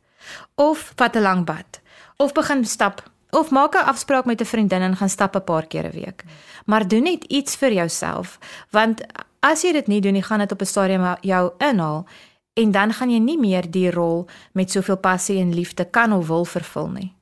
Of 0.56 0.94
vat 0.96 1.16
'n 1.16 1.22
lang 1.22 1.46
bad 1.46 1.82
of 2.18 2.34
begin 2.34 2.66
stap 2.66 3.12
of 3.30 3.52
maak 3.52 3.76
'n 3.76 3.86
afspraak 3.86 4.26
met 4.26 4.42
'n 4.42 4.46
vriendin 4.46 4.82
en 4.82 4.96
gaan 4.96 5.10
stap 5.10 5.36
'n 5.36 5.44
paar 5.44 5.68
keer 5.68 5.86
'n 5.86 5.92
week. 5.92 6.24
Maar 6.66 6.88
doen 6.88 7.04
net 7.04 7.24
iets 7.24 7.56
vir 7.56 7.74
jouself 7.74 8.40
want 8.70 9.02
as 9.40 9.62
jy 9.62 9.72
dit 9.72 9.88
nie 9.88 10.02
doen 10.02 10.14
nie, 10.14 10.24
gaan 10.24 10.40
dit 10.40 10.52
op 10.52 10.62
'n 10.62 10.66
stadium 10.66 11.16
jou 11.22 11.52
inhaal 11.58 12.06
en 12.54 12.72
dan 12.72 12.94
gaan 12.94 13.10
jy 13.10 13.20
nie 13.20 13.40
meer 13.40 13.72
die 13.72 13.92
rol 13.92 14.28
met 14.52 14.72
soveel 14.72 14.98
passie 14.98 15.40
en 15.40 15.54
liefde 15.54 15.86
kan 15.86 16.14
of 16.14 16.28
wil 16.28 16.46
vervul 16.46 16.90
nie. 16.90 17.14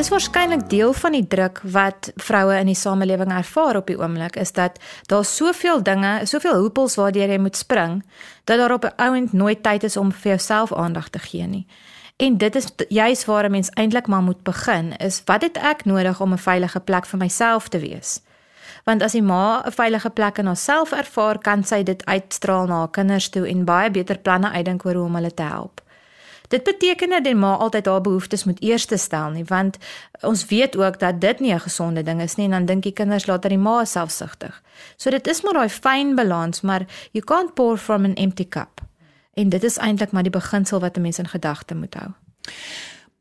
Dis 0.00 0.08
waarskynlik 0.08 0.62
deel 0.72 0.94
van 0.96 1.12
die 1.12 1.26
druk 1.28 1.58
wat 1.74 2.06
vroue 2.16 2.54
in 2.56 2.70
die 2.70 2.78
samelewing 2.78 3.34
ervaar 3.36 3.76
op 3.76 3.90
die 3.90 3.98
oomblik 4.00 4.38
is 4.40 4.54
dat 4.56 4.78
daar 5.12 5.24
soveel 5.28 5.82
dinge, 5.84 6.12
soveel 6.24 6.56
hoepels 6.56 6.94
waardeur 6.96 7.28
jy 7.28 7.36
moet 7.36 7.56
spring 7.56 7.98
dat 8.48 8.56
daar 8.62 8.72
op 8.72 8.86
'n 8.88 8.96
ouend 8.96 9.32
nooit 9.32 9.62
tyd 9.62 9.84
is 9.84 9.96
om 9.96 10.12
vir 10.12 10.30
jouself 10.30 10.72
aandag 10.72 11.08
te 11.08 11.18
gee 11.18 11.46
nie. 11.46 11.66
En 12.16 12.38
dit 12.38 12.56
is 12.56 12.66
juis 12.88 13.24
waar 13.24 13.44
'n 13.44 13.50
mens 13.50 13.70
eintlik 13.70 14.06
maar 14.06 14.22
moet 14.22 14.42
begin, 14.42 14.96
is 14.96 15.22
wat 15.24 15.42
het 15.42 15.56
ek 15.56 15.84
nodig 15.84 16.20
om 16.20 16.32
'n 16.32 16.38
veilige 16.38 16.80
plek 16.80 17.06
vir 17.06 17.18
myself 17.18 17.68
te 17.68 17.78
wees? 17.78 18.20
Want 18.84 19.02
as 19.02 19.12
die 19.12 19.22
ma 19.22 19.62
'n 19.66 19.72
veilige 19.72 20.10
plek 20.10 20.38
in 20.38 20.46
haarself 20.46 20.92
ervaar, 20.92 21.38
kan 21.38 21.64
sy 21.64 21.82
dit 21.82 22.04
uitstraal 22.04 22.66
na 22.66 22.74
haar 22.74 22.90
kinders 22.90 23.28
toe 23.28 23.48
en 23.48 23.64
baie 23.64 23.90
beter 23.90 24.18
planne 24.18 24.50
uitdink 24.50 24.84
oor 24.84 24.94
hoe 24.94 25.04
om 25.04 25.14
hulle 25.14 25.34
te 25.34 25.42
help. 25.42 25.82
Dit 26.50 26.62
beteken 26.66 27.08
dat 27.14 27.24
die 27.24 27.34
ma 27.34 27.54
altyd 27.62 27.86
haar 27.86 28.00
behoeftes 28.00 28.44
moet 28.44 28.62
eerste 28.62 28.96
stel 28.96 29.30
nie, 29.30 29.44
want 29.46 29.76
ons 30.26 30.44
weet 30.50 30.76
ook 30.76 30.98
dat 30.98 31.20
dit 31.20 31.40
nie 31.40 31.54
'n 31.54 31.60
gesonde 31.60 32.02
ding 32.02 32.20
is 32.20 32.34
nie 32.34 32.44
en 32.44 32.50
dan 32.50 32.64
dink 32.66 32.82
die 32.82 32.92
kinders 32.92 33.26
later 33.26 33.48
die 33.48 33.58
ma 33.58 33.84
selfsugtig. 33.84 34.62
So 34.96 35.10
dit 35.10 35.26
is 35.26 35.42
maar 35.42 35.52
daai 35.52 35.68
fyn 35.68 36.14
balans, 36.14 36.60
maar 36.60 36.86
you 37.12 37.24
can't 37.24 37.54
pour 37.54 37.78
from 37.78 38.04
an 38.04 38.14
empty 38.14 38.48
cup. 38.48 38.80
En 39.34 39.48
dit 39.48 39.64
is 39.64 39.78
eintlik 39.78 40.10
maar 40.10 40.22
die 40.22 40.30
beginsel 40.30 40.80
wat 40.80 40.96
'n 40.96 41.00
mens 41.00 41.18
in 41.18 41.28
gedagte 41.28 41.74
moet 41.74 41.94
hou. 41.94 42.10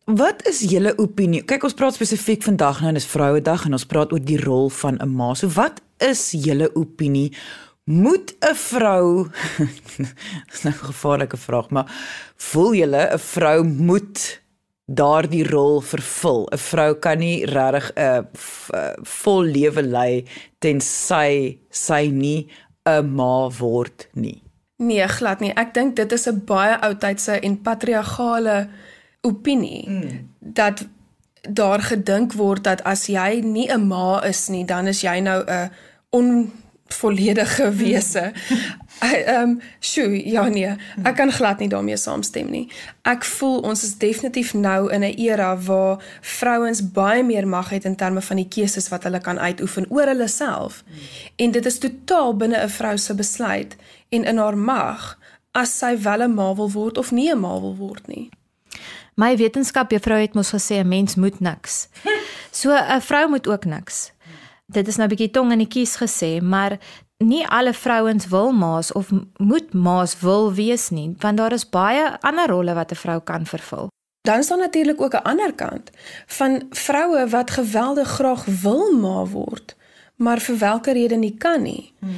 Wat 0.04 0.48
is 0.48 0.60
julle 0.60 0.98
opinie? 0.98 1.44
Kyk, 1.44 1.64
ons 1.64 1.74
praat 1.74 1.94
spesifiek 1.94 2.44
vandag 2.44 2.80
nou 2.80 2.88
en 2.88 2.94
dis 2.94 3.06
Vrouedag 3.06 3.66
en 3.66 3.72
ons 3.72 3.86
praat 3.86 4.12
oor 4.12 4.24
die 4.26 4.44
rol 4.44 4.70
van 4.70 4.98
'n 4.98 5.16
ma. 5.16 5.34
So 5.34 5.48
wat 5.48 5.82
is 5.98 6.32
julle 6.32 6.76
opinie 6.76 7.34
Moet 7.90 8.36
'n 8.40 8.56
vrou 8.56 9.28
Dis 10.50 10.62
nou 10.64 10.74
'n 10.74 10.86
gevaarlike 10.92 11.38
vraag, 11.38 11.70
maar 11.70 11.90
voel 12.36 12.74
julle 12.74 13.10
'n 13.14 13.20
vrou 13.20 13.64
moet 13.64 14.42
daardie 14.86 15.48
rol 15.50 15.82
vervul? 15.82 16.46
'n 16.52 16.58
Vrou 16.58 16.94
kan 16.94 17.18
nie 17.18 17.46
regtig 17.46 17.92
'n 17.96 18.28
vol 19.04 19.44
lewe 19.44 19.82
lei 19.82 20.26
tensy 20.60 21.58
sy 21.70 22.04
nie 22.14 22.48
'n 22.86 23.16
ma 23.16 23.50
word 23.50 24.08
nie. 24.14 24.44
Nee, 24.78 25.08
glad 25.08 25.40
nie. 25.40 25.54
Ek 25.54 25.74
dink 25.74 25.96
dit 25.96 26.12
is 26.12 26.28
'n 26.28 26.46
baie 26.46 26.78
oudtydse 26.82 27.40
en 27.40 27.62
patriargale 27.62 28.70
opinie 29.22 29.90
mm. 29.90 30.30
dat 30.40 30.88
daar 31.42 31.82
gedink 31.82 32.34
word 32.34 32.64
dat 32.64 32.84
as 32.84 33.08
jy 33.08 33.42
nie 33.42 33.68
'n 33.68 33.88
ma 33.88 34.22
is 34.24 34.48
nie, 34.48 34.66
dan 34.66 34.88
is 34.88 35.02
jy 35.02 35.20
nou 35.20 35.44
'n 35.48 35.72
on 36.10 36.52
volledige 36.94 37.72
wese. 37.72 38.32
Ehm, 39.00 39.42
um, 39.42 39.62
sjoe, 39.80 40.30
ja 40.30 40.48
nee, 40.48 40.76
ek 41.04 41.16
kan 41.16 41.32
glad 41.32 41.60
nie 41.60 41.70
daarmee 41.70 41.98
saamstem 41.98 42.50
nie. 42.52 42.66
Ek 43.08 43.24
voel 43.24 43.60
ons 43.60 43.84
is 43.84 43.96
definitief 43.98 44.54
nou 44.54 44.92
in 44.92 45.04
'n 45.04 45.16
era 45.18 45.58
waar 45.58 46.04
vrouens 46.22 46.82
baie 46.92 47.24
meer 47.24 47.48
mag 47.48 47.70
het 47.70 47.86
in 47.86 47.96
terme 47.96 48.22
van 48.22 48.36
die 48.36 48.48
keuses 48.48 48.90
wat 48.90 49.04
hulle 49.04 49.20
kan 49.20 49.40
uitoefen 49.40 49.86
oor 49.90 50.06
hulle 50.06 50.28
self. 50.28 50.84
En 51.36 51.52
dit 51.52 51.66
is 51.66 51.78
totaal 51.78 52.36
binne 52.36 52.64
'n 52.64 52.70
vrou 52.70 52.98
se 52.98 53.16
besluit 53.16 53.76
en 54.10 54.24
in 54.24 54.38
haar 54.38 54.58
mag 54.58 55.18
as 55.52 55.78
sy 55.78 55.98
wel 56.02 56.22
'n 56.24 56.34
ma 56.34 56.56
wil 56.56 56.72
word 56.72 56.98
of 56.98 57.12
nie 57.12 57.32
'n 57.32 57.40
ma 57.40 57.60
wil 57.60 57.76
word 57.76 58.08
nie. 58.08 58.30
My 59.16 59.38
wetenskap 59.38 59.92
juffrou 59.92 60.22
het 60.22 60.34
mos 60.34 60.52
gesê 60.52 60.80
'n 60.80 60.88
mens 60.88 61.16
moet 61.16 61.40
niks. 61.40 61.88
So 62.52 62.72
'n 62.72 63.02
vrou 63.02 63.30
moet 63.30 63.48
ook 63.48 63.66
niks 63.66 64.12
dit 64.72 64.88
is 64.88 64.96
nou 64.96 65.08
'n 65.08 65.14
bietjie 65.16 65.32
tong 65.32 65.52
in 65.52 65.58
die 65.58 65.68
kies 65.68 65.98
gesê, 65.98 66.42
maar 66.42 66.78
nie 67.18 67.48
alle 67.48 67.74
vrouens 67.74 68.28
wil 68.28 68.52
maas 68.52 68.92
of 68.92 69.10
moet 69.38 69.74
maas 69.74 70.20
wil 70.20 70.54
wees 70.54 70.90
nie, 70.90 71.16
want 71.20 71.38
daar 71.38 71.54
is 71.54 71.70
baie 71.70 72.20
ander 72.20 72.48
rolle 72.48 72.74
wat 72.74 72.92
'n 72.92 72.96
vrou 72.96 73.20
kan 73.20 73.46
vervul. 73.46 73.88
Dan 74.22 74.40
is 74.40 74.48
daar 74.48 74.58
natuurlik 74.58 75.02
ook 75.02 75.14
'n 75.14 75.24
ander 75.24 75.54
kant 75.54 75.90
van 76.26 76.64
vroue 76.70 77.28
wat 77.28 77.52
geweldig 77.52 78.08
graag 78.08 78.46
wil 78.46 78.92
ma 78.92 79.26
word, 79.26 79.76
maar 80.16 80.40
vir 80.40 80.58
watter 80.58 80.94
rede 80.94 81.16
nie 81.16 81.38
kan 81.38 81.62
nie. 81.62 81.94
Hmm. 82.00 82.18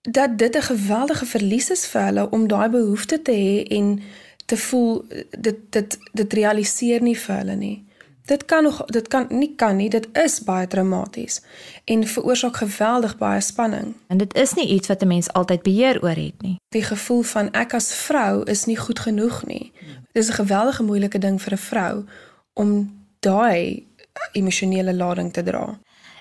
Dat 0.00 0.38
dit 0.38 0.56
'n 0.56 0.62
geweldige 0.62 1.26
verlies 1.26 1.70
is 1.70 1.86
vir 1.86 2.02
hulle 2.02 2.30
om 2.30 2.48
daai 2.48 2.68
behoefte 2.68 3.22
te 3.22 3.32
hê 3.32 3.72
en 3.76 4.02
te 4.46 4.56
voel 4.56 5.04
dit 5.38 5.56
dit 5.70 5.98
dit 6.12 6.32
realiseer 6.32 7.02
nie 7.02 7.18
vir 7.18 7.36
hulle 7.36 7.56
nie. 7.56 7.84
Dit 8.24 8.44
kan 8.44 8.62
nog 8.62 8.84
dit 8.84 9.08
kan 9.08 9.26
nie 9.28 9.54
kan 9.56 9.76
nie, 9.76 9.90
dit 9.90 10.08
is 10.12 10.42
baie 10.42 10.66
traumaties 10.66 11.40
en 11.84 12.06
veroorsaak 12.06 12.56
geweldig 12.56 13.16
baie 13.18 13.40
spanning. 13.40 13.94
En 14.06 14.16
dit 14.16 14.34
is 14.34 14.54
nie 14.54 14.68
iets 14.68 14.88
wat 14.88 15.02
'n 15.02 15.06
mens 15.06 15.32
altyd 15.32 15.62
beheer 15.62 16.02
oor 16.02 16.16
het 16.16 16.42
nie. 16.42 16.56
Die 16.68 16.82
gevoel 16.82 17.22
van 17.22 17.50
ek 17.50 17.74
as 17.74 17.94
vrou 17.94 18.42
is 18.44 18.64
nie 18.64 18.76
goed 18.76 18.98
genoeg 18.98 19.46
nie. 19.46 19.72
Dit 20.12 20.22
is 20.22 20.28
'n 20.28 20.32
geweldige 20.32 20.82
moeilike 20.82 21.18
ding 21.18 21.42
vir 21.42 21.52
'n 21.52 21.58
vrou 21.58 22.04
om 22.52 23.00
daai 23.20 23.86
emosionele 24.32 24.94
lading 24.94 25.32
te 25.32 25.42
dra. 25.42 25.78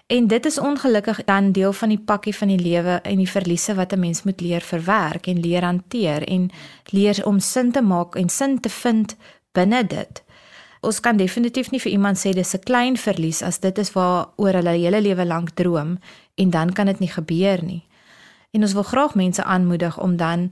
En 0.08 0.28
dit 0.28 0.45
is 0.45 0.60
ongelukkig 0.60 1.23
dan 1.23 1.52
deel 1.52 1.73
van 1.73 1.89
die 1.89 1.99
pakkie 1.99 2.36
van 2.36 2.47
die 2.47 2.60
lewe 2.60 2.99
en 3.04 3.17
die 3.17 3.30
verliese 3.30 3.75
wat 3.75 3.91
'n 3.93 3.99
mens 3.99 4.23
moet 4.23 4.41
leer 4.41 4.62
verwerk 4.62 5.28
en 5.28 5.39
leer 5.39 5.63
hanteer 5.63 6.28
en 6.28 6.49
leer 6.86 7.25
om 7.25 7.39
sin 7.39 7.71
te 7.71 7.82
maak 7.82 8.15
en 8.15 8.30
sin 8.30 8.60
te 8.60 8.69
vind 8.69 9.15
binne 9.52 9.88
dit 9.88 10.23
ons 10.82 11.00
kan 11.00 11.17
definitief 11.17 11.72
nie 11.72 11.80
vir 11.80 11.91
iemand 11.91 12.17
sê 12.17 12.34
dis 12.34 12.56
'n 12.56 12.63
klein 12.65 12.98
verlies 12.98 13.41
as 13.41 13.60
dit 13.60 13.78
is 13.78 13.94
waar 13.94 14.30
oor 14.36 14.54
hulle 14.54 14.78
hele 14.78 15.02
lewe 15.02 15.26
lank 15.26 15.50
droom 15.50 16.00
en 16.36 16.50
dan 16.50 16.74
kan 16.74 16.86
dit 16.86 17.00
nie 17.00 17.12
gebeur 17.12 17.63
nie. 17.63 17.84
En 18.52 18.62
ons 18.62 18.74
wil 18.74 18.84
graag 18.84 19.15
mense 19.15 19.44
aanmoedig 19.44 20.00
om 20.00 20.17
dan 20.17 20.52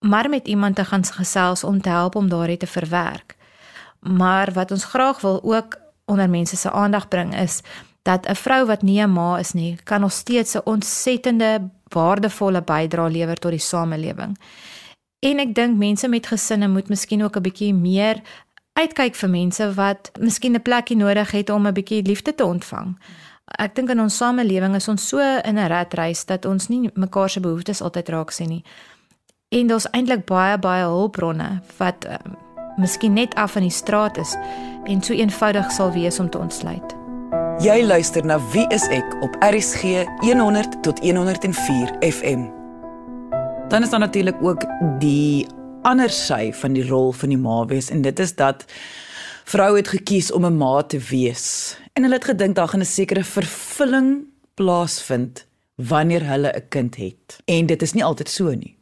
maar 0.00 0.28
met 0.28 0.48
iemand 0.48 0.76
te 0.76 0.84
gaan 0.84 1.04
gesels 1.04 1.64
om 1.64 1.80
te 1.80 1.88
help 1.88 2.14
om 2.14 2.28
daardie 2.28 2.56
te 2.56 2.66
verwerk. 2.66 3.36
Maar 4.00 4.52
wat 4.52 4.70
ons 4.70 4.84
graag 4.84 5.20
wil 5.20 5.42
ook 5.42 5.78
onder 6.04 6.30
mense 6.30 6.56
se 6.56 6.70
aandag 6.70 7.08
bring 7.08 7.36
is 7.36 7.60
dat 8.02 8.26
'n 8.26 8.34
vrou 8.34 8.66
wat 8.66 8.82
nie 8.82 9.02
'n 9.02 9.12
ma 9.12 9.38
is 9.38 9.52
nie, 9.52 9.76
kan 9.84 10.00
nog 10.00 10.12
steeds 10.12 10.54
'n 10.54 10.64
ontsettende 10.64 11.70
waardevolle 11.88 12.62
bydrae 12.62 13.10
lewer 13.10 13.36
tot 13.36 13.50
die 13.50 13.60
samelewing. 13.60 14.38
En 15.18 15.38
ek 15.38 15.54
dink 15.54 15.76
mense 15.76 16.08
met 16.08 16.26
gesinne 16.26 16.68
moet 16.68 16.88
miskien 16.88 17.24
ook 17.24 17.36
'n 17.36 17.42
bietjie 17.42 17.74
meer 17.74 18.22
uitkyk 18.80 19.16
vir 19.16 19.30
mense 19.30 19.66
wat 19.76 20.10
miskien 20.18 20.56
'n 20.56 20.62
plekkie 20.62 20.96
nodig 20.96 21.30
het 21.30 21.50
om 21.50 21.66
'n 21.66 21.74
bietjie 21.74 22.02
liefde 22.02 22.34
te 22.34 22.44
ontvang. 22.44 22.96
Ek 23.58 23.74
dink 23.74 23.90
in 23.90 24.00
ons 24.00 24.16
samelewing 24.16 24.74
is 24.74 24.88
ons 24.88 25.08
so 25.08 25.18
in 25.18 25.58
'n 25.58 25.68
ratreis 25.68 26.24
dat 26.24 26.44
ons 26.44 26.68
nie 26.68 26.90
mekaar 26.94 27.28
se 27.28 27.40
behoeftes 27.40 27.82
altyd 27.82 28.08
raak 28.08 28.30
sien 28.30 28.48
nie. 28.48 28.64
En 29.48 29.66
daar's 29.66 29.90
eintlik 29.90 30.24
baie 30.26 30.58
baie 30.58 30.84
hulpbronne 30.84 31.60
wat 31.76 32.04
uh, 32.04 32.14
miskien 32.76 33.12
net 33.12 33.34
af 33.34 33.52
van 33.52 33.62
die 33.62 33.70
straat 33.70 34.16
is 34.16 34.36
en 34.84 35.02
so 35.02 35.12
eenvoudig 35.12 35.72
sal 35.72 35.92
wees 35.92 36.20
om 36.20 36.30
te 36.30 36.38
ontsluit. 36.38 36.96
Jy 37.60 37.82
luister 37.84 38.24
na 38.24 38.38
Wie 38.52 38.66
is 38.68 38.88
ek 38.88 39.16
op 39.20 39.36
RCG 39.40 40.06
100 40.20 40.82
tot 40.82 40.98
104 40.98 41.96
FM. 42.00 42.46
Dan 43.68 43.82
is 43.82 43.90
daar 43.90 44.00
natuurlik 44.00 44.36
ook 44.42 44.64
die 44.98 45.46
ander 45.82 46.10
sy 46.12 46.50
van 46.52 46.74
die 46.76 46.84
rol 46.88 47.12
van 47.16 47.32
die 47.32 47.40
ma 47.40 47.64
wees. 47.70 47.90
En 47.90 48.02
dit 48.02 48.18
is 48.20 48.34
dat 48.36 48.64
vrou 49.50 49.76
het 49.76 49.88
gekies 49.88 50.32
om 50.32 50.44
'n 50.44 50.56
ma 50.56 50.82
te 50.82 50.98
wees. 50.98 51.76
En 51.92 52.02
hulle 52.02 52.14
het 52.14 52.24
gedink 52.24 52.54
daar 52.54 52.68
gaan 52.68 52.80
'n 52.80 52.84
sekere 52.84 53.24
vervulling 53.24 54.26
plaasvind 54.54 55.46
wanneer 55.74 56.26
hulle 56.26 56.52
'n 56.52 56.68
kind 56.68 56.96
het. 56.96 57.40
En 57.44 57.66
dit 57.66 57.82
is 57.82 57.92
nie 57.92 58.04
altyd 58.04 58.28
so 58.28 58.54
nie. 58.54 58.76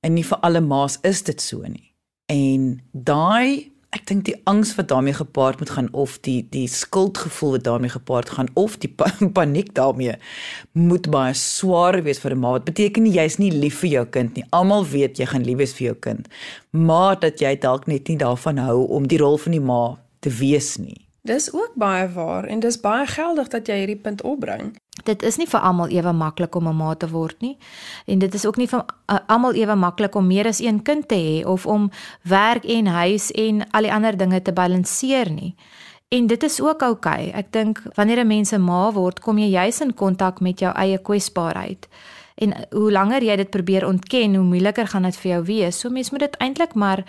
En 0.00 0.14
nie 0.14 0.24
vir 0.24 0.38
alle 0.38 0.60
ma's 0.60 0.98
is 1.02 1.22
dit 1.22 1.40
so 1.40 1.62
nie. 1.62 1.94
En 2.26 2.82
daai 2.92 3.69
ek 3.90 4.04
dink 4.06 4.24
die 4.28 4.36
angs 4.46 4.76
wat 4.78 4.88
daarmee 4.88 5.16
gepaard 5.18 5.58
moet 5.58 5.70
gaan 5.74 5.88
of 5.92 6.18
die 6.26 6.46
die 6.54 6.68
skuldgevoel 6.70 7.56
wat 7.56 7.64
daarmee 7.66 7.90
gepaard 7.90 8.30
gaan 8.36 8.50
of 8.54 8.76
die 8.78 8.90
pa 8.90 9.10
paniek 9.38 9.72
daarmee 9.74 10.14
moet 10.78 11.10
baie 11.10 11.34
swaar 11.34 11.98
wees 12.06 12.22
vir 12.22 12.34
'n 12.36 12.38
ma. 12.38 12.54
Wat 12.54 12.64
beteken 12.70 13.02
nie 13.02 13.16
jy's 13.18 13.38
nie 13.38 13.50
lief 13.50 13.82
vir 13.82 13.90
jou 13.90 14.06
kind 14.06 14.34
nie. 14.34 14.46
Almal 14.50 14.86
weet 14.86 15.18
jy 15.18 15.26
gaan 15.26 15.42
lief 15.42 15.58
wees 15.58 15.74
vir 15.74 15.86
jou 15.86 15.96
kind. 16.06 16.28
Maar 16.70 17.18
dat 17.20 17.40
jy 17.40 17.56
dalk 17.58 17.86
net 17.86 18.08
nie 18.08 18.16
daarvan 18.16 18.58
hou 18.58 18.86
om 18.86 19.06
die 19.06 19.18
rol 19.18 19.38
van 19.38 19.52
die 19.52 19.60
ma 19.60 19.98
te 20.20 20.30
wees 20.30 20.78
nie. 20.78 21.09
Dis 21.22 21.52
ook 21.52 21.72
baie 21.74 22.08
waar 22.08 22.44
en 22.44 22.60
dis 22.60 22.80
baie 22.80 23.06
geldig 23.06 23.48
dat 23.48 23.66
jy 23.68 23.74
hierdie 23.82 24.00
punt 24.00 24.22
opbring. 24.22 24.76
Dit 25.04 25.22
is 25.22 25.36
nie 25.36 25.48
vir 25.48 25.60
almal 25.60 25.92
ewe 25.92 26.12
maklik 26.12 26.54
om 26.54 26.68
'n 26.68 26.76
ma 26.76 26.94
te 26.94 27.08
word 27.08 27.40
nie. 27.40 27.58
En 28.06 28.18
dit 28.18 28.34
is 28.34 28.46
ook 28.46 28.56
nie 28.56 28.68
vir 28.68 28.84
uh, 29.08 29.18
almal 29.26 29.52
ewe 29.52 29.74
maklik 29.74 30.14
om 30.14 30.26
meer 30.26 30.46
as 30.46 30.60
een 30.60 30.82
kind 30.82 31.08
te 31.08 31.14
hê 31.14 31.46
of 31.46 31.66
om 31.66 31.90
werk 32.22 32.64
en 32.64 32.86
huis 32.86 33.30
en 33.30 33.70
al 33.70 33.82
die 33.82 33.92
ander 33.92 34.16
dinge 34.16 34.42
te 34.42 34.52
balanseer 34.52 35.30
nie. 35.30 35.54
En 36.08 36.26
dit 36.26 36.42
is 36.42 36.60
ook 36.60 36.82
oukei. 36.82 37.28
Okay. 37.28 37.38
Ek 37.38 37.52
dink 37.52 37.82
wanneer 37.94 38.20
'n 38.20 38.26
mens 38.26 38.52
'n 38.52 38.60
ma 38.60 38.92
word, 38.92 39.20
kom 39.20 39.38
jy 39.38 39.50
juis 39.50 39.80
in 39.80 39.94
kontak 39.94 40.40
met 40.40 40.58
jou 40.58 40.72
eie 40.74 40.98
kwesbaarheid. 40.98 41.88
En 42.34 42.54
hoe 42.70 42.92
langer 42.92 43.22
jy 43.22 43.36
dit 43.36 43.50
probeer 43.50 43.86
ontken, 43.86 44.34
hoe 44.34 44.44
moeiliker 44.44 44.86
gaan 44.86 45.02
dit 45.02 45.16
vir 45.16 45.30
jou 45.30 45.42
wees. 45.44 45.80
So 45.80 45.90
mens 45.90 46.10
moet 46.10 46.20
dit 46.20 46.36
eintlik 46.36 46.74
maar 46.74 47.04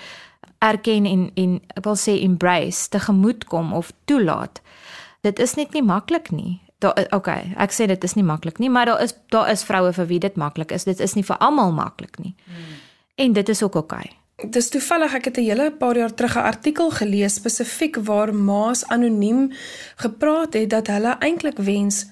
erken 0.59 1.05
en 1.05 1.31
en 1.35 1.61
ek 1.75 1.83
wil 1.83 1.97
sê 1.97 2.17
embrace, 2.21 2.89
te 2.89 2.99
gemoed 2.99 3.45
kom 3.49 3.73
of 3.73 3.91
toelaat. 4.05 4.61
Dit 5.21 5.39
is 5.39 5.55
net 5.55 5.73
nie 5.73 5.83
maklik 5.85 6.31
nie. 6.31 6.59
Daar 6.81 6.97
okay, 7.13 7.53
ek 7.61 7.73
sê 7.73 7.85
dit 7.89 8.03
is 8.03 8.15
nie 8.17 8.25
maklik 8.25 8.57
nie, 8.59 8.69
maar 8.69 8.85
daar 8.89 9.01
is 9.01 9.13
daar 9.29 9.51
is 9.51 9.63
vroue 9.63 9.93
vir 9.93 10.07
wie 10.09 10.19
dit 10.19 10.35
maklik 10.35 10.71
is. 10.71 10.83
Dit 10.83 10.99
is 10.99 11.13
nie 11.13 11.25
vir 11.25 11.37
almal 11.37 11.71
maklik 11.71 12.17
nie. 12.19 12.33
Hmm. 12.45 12.79
En 13.15 13.33
dit 13.33 13.49
is 13.49 13.63
ook 13.63 13.75
okay. 13.75 14.09
Dis 14.41 14.69
toevallig 14.73 15.13
ek 15.13 15.25
het 15.25 15.37
'n 15.37 15.45
hele 15.45 15.71
paar 15.71 15.97
jaar 15.97 16.13
terug 16.13 16.35
'n 16.35 16.49
artikel 16.53 16.89
gelees 16.89 17.33
spesifiek 17.33 17.97
waar 17.97 18.33
ma's 18.33 18.83
anoniem 18.87 19.51
gepraat 19.95 20.53
het 20.53 20.69
dat 20.69 20.87
hulle 20.87 21.17
eintlik 21.19 21.57
wens 21.57 22.05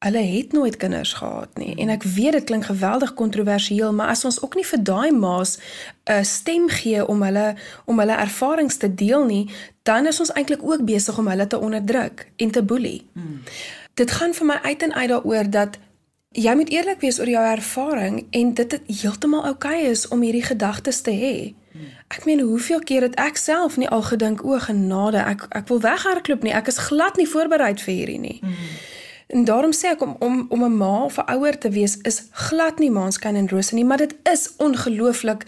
hulle 0.00 0.22
het 0.24 0.52
nooit 0.52 0.76
kinders 0.80 1.12
gehad 1.12 1.58
nie 1.60 1.74
en 1.76 1.92
ek 1.92 2.02
weet 2.02 2.32
dit 2.32 2.44
klink 2.44 2.64
geweldig 2.64 3.14
kontroversieel 3.14 3.92
maar 3.92 4.14
as 4.14 4.24
ons 4.24 4.40
ook 4.42 4.54
nie 4.56 4.64
vir 4.64 4.82
daai 4.82 5.10
ma's 5.12 5.58
'n 6.08 6.24
stem 6.24 6.68
gee 6.68 7.06
om 7.06 7.22
hulle 7.22 7.54
om 7.84 7.98
hulle 7.98 8.16
ervarings 8.16 8.76
te 8.76 8.94
deel 8.94 9.24
nie 9.24 9.46
dan 9.82 10.06
is 10.06 10.20
ons 10.20 10.32
eintlik 10.32 10.62
ook 10.62 10.84
besig 10.84 11.18
om 11.18 11.28
hulle 11.28 11.46
te 11.46 11.58
onderdruk 11.58 12.26
en 12.36 12.50
te 12.50 12.62
boelie. 12.62 13.08
Hmm. 13.12 13.40
Dit 13.94 14.10
gaan 14.10 14.34
vir 14.34 14.46
my 14.46 14.58
uit 14.62 14.82
en 14.82 14.94
uit 14.94 15.08
daaroor 15.08 15.50
dat 15.50 15.78
jy 16.30 16.54
moet 16.54 16.70
eerlik 16.70 17.00
wees 17.00 17.18
oor 17.20 17.28
jou 17.28 17.44
ervaring 17.46 18.26
en 18.30 18.52
dit 18.54 18.72
het 18.72 18.92
heeltemal 19.00 19.46
oukei 19.46 19.80
okay 19.80 19.90
is 19.90 20.08
om 20.08 20.22
hierdie 20.22 20.44
gedagtes 20.46 21.00
te 21.00 21.10
hê. 21.10 21.34
Hmm. 21.72 21.90
Ek 22.08 22.24
meen 22.24 22.40
hoeveel 22.40 22.84
keer 22.86 23.08
het 23.08 23.18
ek 23.18 23.36
self 23.36 23.76
nie 23.76 23.88
al 23.88 24.02
gedink 24.02 24.44
o 24.44 24.58
genade 24.58 25.24
ek 25.24 25.46
ek 25.50 25.68
wil 25.72 25.80
weghardloop 25.80 26.46
nie 26.46 26.54
ek 26.54 26.70
is 26.70 26.78
glad 26.90 27.16
nie 27.16 27.28
voorberei 27.28 27.74
vir 27.74 27.94
hierdie 27.94 28.20
nie. 28.20 28.38
Hmm. 28.44 28.72
En 29.30 29.44
daarom 29.44 29.72
sê 29.72 29.92
ek 29.94 30.02
om 30.02 30.16
om 30.18 30.46
om 30.48 30.64
'n 30.64 30.76
ma 30.76 31.04
of 31.04 31.18
'n 31.18 31.30
ouer 31.34 31.58
te 31.58 31.70
wees 31.70 31.96
is 31.96 32.22
glad 32.30 32.78
nie 32.78 32.90
maanskyn 32.90 33.36
en 33.36 33.48
rose 33.48 33.74
nie, 33.74 33.84
maar 33.84 33.96
dit 33.96 34.14
is 34.22 34.50
ongelooflik 34.56 35.46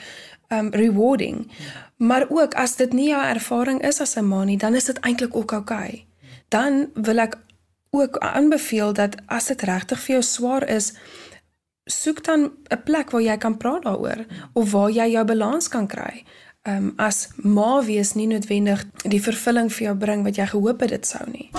um 0.49 0.69
rewarding. 0.71 1.51
Maar 1.97 2.27
ook 2.29 2.55
as 2.55 2.77
dit 2.77 2.93
nie 2.93 3.09
jou 3.09 3.25
ervaring 3.25 3.83
is 3.83 4.01
as 4.01 4.17
'n 4.17 4.29
ma 4.29 4.45
nie, 4.45 4.59
dan 4.59 4.75
is 4.75 4.85
dit 4.85 5.01
eintlik 5.01 5.37
ook 5.37 5.53
oukei. 5.53 5.89
Okay. 5.89 6.07
Dan 6.49 6.91
wil 6.95 7.19
ek 7.19 7.37
ook 7.91 8.19
aanbeveel 8.19 8.93
dat 8.93 9.17
as 9.27 9.47
dit 9.47 9.63
regtig 9.63 10.01
vir 10.01 10.13
jou 10.13 10.23
swaar 10.23 10.69
is, 10.69 10.93
soek 11.85 12.25
dan 12.25 12.51
'n 12.69 12.83
plek 12.85 13.11
waar 13.11 13.23
jy 13.23 13.37
kan 13.37 13.57
praat 13.57 13.83
daaroor 13.83 14.27
of 14.53 14.73
waar 14.73 14.91
jy 14.91 15.11
jou 15.11 15.25
balans 15.25 15.69
kan 15.69 15.87
kry. 15.87 16.25
Um 16.63 16.93
as 16.97 17.29
ma 17.37 17.85
wees 17.85 18.15
nie 18.15 18.27
noodwendig 18.27 18.85
die 19.03 19.23
vervulling 19.23 19.73
vir 19.73 19.87
jou 19.87 19.97
bring 19.97 20.23
wat 20.25 20.37
jy 20.37 20.47
gehoop 20.47 20.81
het 20.81 20.91
dit 20.91 21.07
sou 21.07 21.31
nie. 21.31 21.51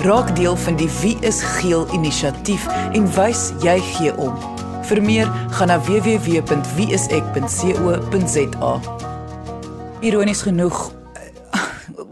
Raak 0.00 0.36
deel 0.36 0.56
van 0.56 0.76
die 0.80 0.88
Wie 1.00 1.16
is 1.20 1.42
Geel 1.44 1.84
inisiatief 1.92 2.64
en 2.96 3.04
wys 3.12 3.52
jy 3.60 3.76
gee 3.84 4.08
om. 4.16 4.32
Vir 4.88 4.96
meer, 5.04 5.28
gaan 5.52 5.68
na 5.68 5.76
www.wieisek.co.za. 5.84 8.72
Ironies 10.00 10.40
genoeg 10.46 10.78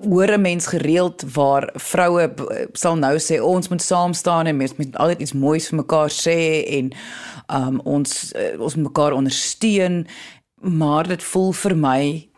hoor 0.04 0.36
'n 0.36 0.40
mens 0.40 0.66
gereeld 0.66 1.24
waar 1.32 1.70
vroue 1.74 2.34
sal 2.72 2.96
nou 2.96 3.18
sê 3.18 3.40
ons 3.40 3.68
moet 3.68 3.82
saam 3.82 4.12
staan 4.12 4.46
en 4.46 4.56
mens 4.56 4.76
moet 4.76 4.96
altyd 4.96 5.20
iets 5.20 5.32
moois 5.32 5.68
vir 5.68 5.76
mekaar 5.76 6.10
sê 6.10 6.64
en 6.66 6.92
um, 7.48 7.80
ons 7.84 8.32
uh, 8.36 8.60
ons 8.60 8.74
mekaar 8.74 9.12
ondersteun 9.12 10.06
maar 10.60 11.08
dit 11.08 11.22
voel 11.22 11.52
vir 11.52 11.76
my 11.76 12.28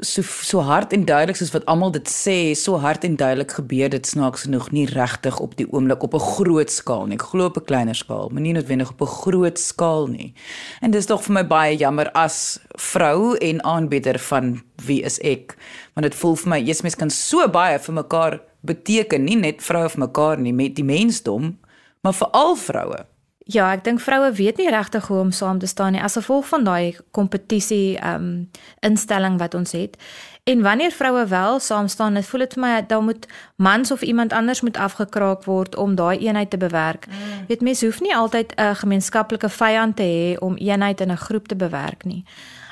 so 0.00 0.22
so 0.22 0.62
hard 0.64 0.92
en 0.96 1.04
duidelik 1.04 1.36
soos 1.36 1.50
wat 1.52 1.66
almal 1.68 1.90
dit 1.92 2.08
sê, 2.08 2.54
so 2.56 2.78
hard 2.80 3.02
en 3.04 3.16
duidelik 3.20 3.52
gebeur 3.58 3.90
dit 3.92 4.06
snaaks 4.06 4.46
genoeg 4.46 4.70
nie 4.72 4.86
regtig 4.88 5.40
op 5.44 5.56
die 5.58 5.66
oomblik 5.68 6.02
op 6.02 6.14
'n 6.14 6.24
groot 6.24 6.70
skaal 6.70 7.06
nie. 7.06 7.18
Ek 7.20 7.28
glo 7.32 7.44
op 7.44 7.56
'n 7.56 7.64
kleiner 7.64 7.94
skaal, 7.94 8.28
maar 8.32 8.42
nie 8.42 8.52
noodwendig 8.52 8.90
op 8.90 9.02
'n 9.02 9.06
groot 9.06 9.58
skaal 9.58 10.06
nie. 10.06 10.32
En 10.80 10.90
dis 10.90 11.06
tog 11.06 11.22
vir 11.22 11.32
my 11.32 11.46
baie 11.46 11.76
jammer 11.76 12.10
as 12.12 12.58
vrou 12.78 13.36
en 13.36 13.64
aanbieder 13.64 14.18
van 14.18 14.62
wie 14.86 15.02
is 15.02 15.18
ek? 15.18 15.56
Want 15.94 16.04
dit 16.04 16.14
voel 16.14 16.36
vir 16.36 16.48
my 16.48 16.58
eers 16.58 16.82
mens 16.82 16.96
kan 16.96 17.10
so 17.10 17.48
baie 17.48 17.78
vir 17.78 17.94
mekaar 17.94 18.40
beteken, 18.60 19.24
nie 19.24 19.36
net 19.36 19.62
vroue 19.62 19.88
vir 19.88 20.00
mekaar 20.00 20.38
nie, 20.38 20.52
met 20.52 20.74
die 20.76 20.84
mensdom, 20.84 21.58
maar 22.02 22.14
vir 22.14 22.28
al 22.28 22.56
vroue. 22.56 23.06
Ja, 23.48 23.70
ek 23.72 23.80
dink 23.86 24.00
vroue 24.04 24.28
weet 24.36 24.58
nie 24.60 24.68
regtig 24.68 25.06
hoe 25.08 25.22
om 25.22 25.30
saam 25.32 25.58
te 25.58 25.66
staan 25.66 25.94
nie 25.96 26.02
as 26.04 26.18
gevolg 26.18 26.50
van 26.50 26.66
daai 26.68 26.96
kompetisie 27.16 27.96
ehm 27.96 28.14
um, 28.14 28.50
instelling 28.84 29.38
wat 29.40 29.54
ons 29.54 29.72
het. 29.72 29.96
En 30.44 30.62
wanneer 30.62 30.92
vroue 30.92 31.26
wel 31.26 31.58
saam 31.60 31.88
staan, 31.88 32.14
dit 32.14 32.26
voel 32.26 32.44
dit 32.44 32.52
vir 32.52 32.62
my 32.62 32.84
dan 32.86 33.04
moet 33.04 33.26
mans 33.56 33.90
of 33.90 34.02
iemand 34.02 34.32
anders 34.32 34.60
moet 34.60 34.76
afgekraak 34.76 35.44
word 35.44 35.76
om 35.76 35.94
daai 35.94 36.18
eenheid 36.18 36.50
te 36.50 36.56
bewerk. 36.56 37.06
Mm. 37.06 37.46
Weet 37.48 37.60
mens 37.60 37.80
hoef 37.80 38.00
nie 38.00 38.16
altyd 38.16 38.52
'n 38.56 38.74
gemeenskaplike 38.74 39.48
vyand 39.48 39.96
te 39.96 40.02
hê 40.02 40.38
om 40.38 40.56
eenheid 40.56 41.00
in 41.00 41.12
'n 41.12 41.16
groep 41.16 41.48
te 41.48 41.56
bewerk 41.56 42.04
nie. 42.04 42.24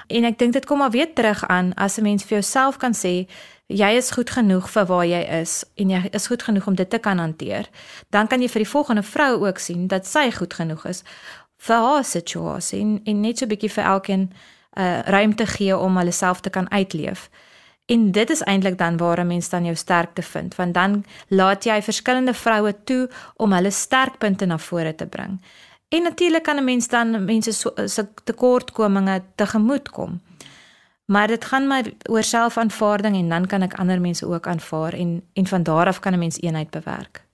En 0.06 0.24
ek 0.24 0.38
dink 0.38 0.52
dit 0.52 0.66
kom 0.66 0.78
maar 0.78 0.90
weer 0.90 1.12
terug 1.12 1.46
aan 1.46 1.74
as 1.74 1.96
'n 1.96 2.02
mens 2.02 2.22
vir 2.22 2.38
jouself 2.38 2.76
kan 2.76 2.94
sê 2.94 3.26
jy 3.66 3.96
is 3.96 4.10
goed 4.10 4.30
genoeg 4.30 4.68
vir 4.70 4.86
waar 4.86 5.06
jy 5.06 5.22
is 5.40 5.64
en 5.74 5.90
jy 5.90 6.02
is 6.12 6.26
goed 6.26 6.42
genoeg 6.42 6.66
om 6.66 6.74
dit 6.74 6.90
te 6.90 6.98
kan 6.98 7.18
hanteer, 7.18 7.68
dan 8.10 8.26
kan 8.26 8.40
jy 8.40 8.48
vir 8.48 8.62
die 8.62 8.70
volgende 8.70 9.02
vrou 9.02 9.46
ook 9.46 9.58
sien 9.58 9.88
dat 9.88 10.06
sy 10.06 10.30
goed 10.30 10.54
genoeg 10.54 10.84
is 10.86 11.02
vir 11.66 11.76
haar 11.76 12.04
situasie 12.04 12.80
en, 12.80 13.00
en 13.04 13.20
net 13.20 13.38
so 13.38 13.44
'n 13.44 13.48
bietjie 13.48 13.70
vir 13.70 13.84
elkeen 13.84 14.22
'n 14.22 14.32
uh, 14.78 15.00
ruimte 15.02 15.46
gee 15.46 15.76
om 15.76 15.96
hulle 15.96 16.12
self 16.12 16.40
te 16.40 16.50
kan 16.50 16.70
uitleef. 16.70 17.30
En 17.86 18.12
dit 18.12 18.30
is 18.30 18.42
eintlik 18.42 18.78
dan 18.78 18.96
waar 18.96 19.20
'n 19.20 19.26
mens 19.26 19.48
dan 19.48 19.64
jou 19.64 19.76
sterkte 19.76 20.22
vind, 20.22 20.54
want 20.54 20.74
dan 20.74 21.04
laat 21.28 21.64
jy 21.64 21.82
verskillende 21.82 22.34
vroue 22.34 22.74
toe 22.84 23.10
om 23.36 23.52
hulle 23.52 23.70
sterkpunte 23.70 24.46
na 24.46 24.58
vore 24.58 24.94
te 24.94 25.06
bring. 25.06 25.40
En 25.88 26.02
natuurlik 26.02 26.42
kan 26.42 26.56
'n 26.56 26.64
mens 26.64 26.88
dan 26.88 27.24
mense 27.24 27.52
se 27.86 28.08
tekortkominge 28.24 29.22
tegemoet 29.34 29.90
kom. 29.90 30.20
Maar 31.06 31.26
dit 31.26 31.44
gaan 31.44 31.66
maar 31.66 31.84
oor 32.10 32.22
selfaanvaarding 32.22 33.16
en 33.16 33.28
dan 33.28 33.46
kan 33.46 33.62
ek 33.62 33.74
ander 33.74 34.00
mense 34.00 34.26
ook 34.26 34.46
aanvaar 34.46 34.92
en 34.92 35.22
en 35.32 35.46
van 35.46 35.62
daar 35.62 35.86
af 35.86 35.98
kan 35.98 36.12
'n 36.12 36.18
mens 36.18 36.40
eenheid 36.40 36.70
bewerk. 36.70 37.24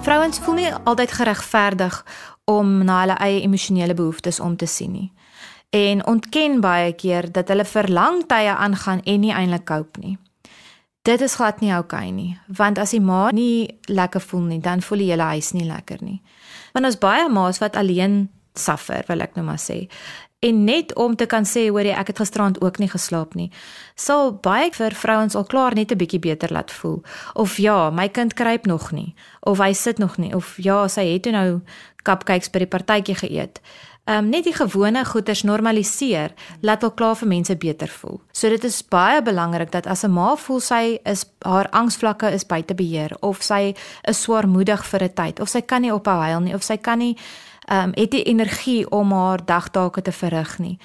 Vrouens 0.00 0.38
voel 0.38 0.54
nie 0.54 0.74
altyd 0.74 1.12
geregverdig 1.12 2.04
om 2.44 2.84
na 2.84 3.00
hulle 3.00 3.16
eie 3.16 3.40
emosionele 3.40 3.94
behoeftes 3.94 4.40
om 4.40 4.56
te 4.56 4.66
sien 4.66 4.90
nie. 4.90 5.12
En 5.70 6.06
ontken 6.06 6.60
baie 6.60 6.92
keer 6.92 7.32
dat 7.32 7.48
hulle 7.48 7.64
verlang 7.64 8.26
tye 8.26 8.54
aangaan 8.54 9.02
en 9.02 9.20
nie 9.20 9.32
eintlik 9.32 9.64
cope 9.64 10.00
nie. 10.00 10.18
Dit 11.02 11.20
is 11.20 11.34
glad 11.34 11.60
nie 11.60 11.74
oukei 11.74 11.98
okay 11.98 12.10
nie, 12.10 12.38
want 12.46 12.78
as 12.78 12.90
die 12.90 13.00
ma 13.00 13.30
nie 13.30 13.78
lekker 13.82 14.20
voel 14.20 14.40
nie, 14.40 14.60
dan 14.60 14.82
voel 14.82 14.98
die 14.98 15.10
hele 15.10 15.22
huis 15.22 15.52
nie 15.52 15.66
lekker 15.66 15.98
nie. 16.00 16.22
Want 16.72 16.86
ons 16.86 16.98
baie 16.98 17.28
ma's 17.28 17.58
wat 17.58 17.76
alleen 17.76 18.30
suffer 18.54 19.04
wil 19.08 19.20
ek 19.20 19.34
nou 19.34 19.44
maar 19.46 19.60
sê. 19.60 19.88
En 20.44 20.64
net 20.64 20.94
om 20.94 21.16
te 21.16 21.26
kan 21.26 21.46
sê 21.48 21.68
hoor 21.72 21.86
jy 21.88 21.94
ek 21.96 22.10
het 22.12 22.20
gisterand 22.20 22.58
ook 22.60 22.78
nie 22.78 22.90
geslaap 22.92 23.32
nie. 23.38 23.48
Sal 23.96 24.34
baie 24.44 24.68
vir 24.76 24.92
vrouens 24.92 25.36
al 25.38 25.46
klaar 25.48 25.74
net 25.74 25.92
'n 25.92 25.98
bietjie 25.98 26.20
beter 26.20 26.52
laat 26.52 26.70
voel. 26.70 27.02
Of 27.34 27.56
ja 27.56 27.90
my 27.90 28.08
kind 28.08 28.34
kruip 28.34 28.66
nog 28.66 28.92
nie. 28.92 29.14
Of 29.40 29.58
hy 29.58 29.72
sit 29.72 29.98
nog 29.98 30.18
nie. 30.18 30.34
Of 30.34 30.54
ja 30.56 30.88
sy 30.88 31.12
het 31.12 31.24
nou 31.24 31.60
cupcakes 32.02 32.50
by 32.50 32.58
die 32.58 32.66
partytjie 32.66 33.14
geëet. 33.14 33.60
Um 34.06 34.28
net 34.28 34.44
die 34.44 34.52
gewone 34.52 35.04
goeders 35.04 35.42
normaliseer 35.42 36.34
laat 36.60 36.82
al 36.84 36.92
klaar 36.92 37.16
vir 37.16 37.28
mense 37.28 37.56
beter 37.56 37.88
voel. 37.88 38.20
So 38.32 38.48
dit 38.48 38.64
is 38.64 38.82
baie 38.82 39.22
belangrik 39.22 39.70
dat 39.70 39.86
as 39.86 40.04
'n 40.04 40.10
ma 40.12 40.36
voel 40.36 40.60
sy 40.60 40.98
is 41.04 41.24
haar 41.40 41.68
angsvlakke 41.70 42.32
is 42.32 42.46
buite 42.46 42.74
beheer 42.74 43.16
of 43.20 43.42
sy 43.42 43.74
is 44.02 44.22
swaarmoedig 44.22 44.84
vir 44.84 45.02
'n 45.02 45.14
tyd 45.14 45.40
of 45.40 45.48
sy 45.48 45.60
kan 45.60 45.80
nie 45.80 45.92
ophou 45.92 46.20
huil 46.20 46.40
nie 46.40 46.54
of 46.54 46.62
sy 46.62 46.76
kan 46.76 46.98
nie 46.98 47.16
ehm 47.16 47.53
um, 47.72 47.90
het 47.94 48.10
die 48.10 48.22
energie 48.22 48.90
om 48.90 49.12
haar 49.12 49.44
dagtake 49.44 50.02
te 50.02 50.12
verrig 50.12 50.58
nie. 50.58 50.78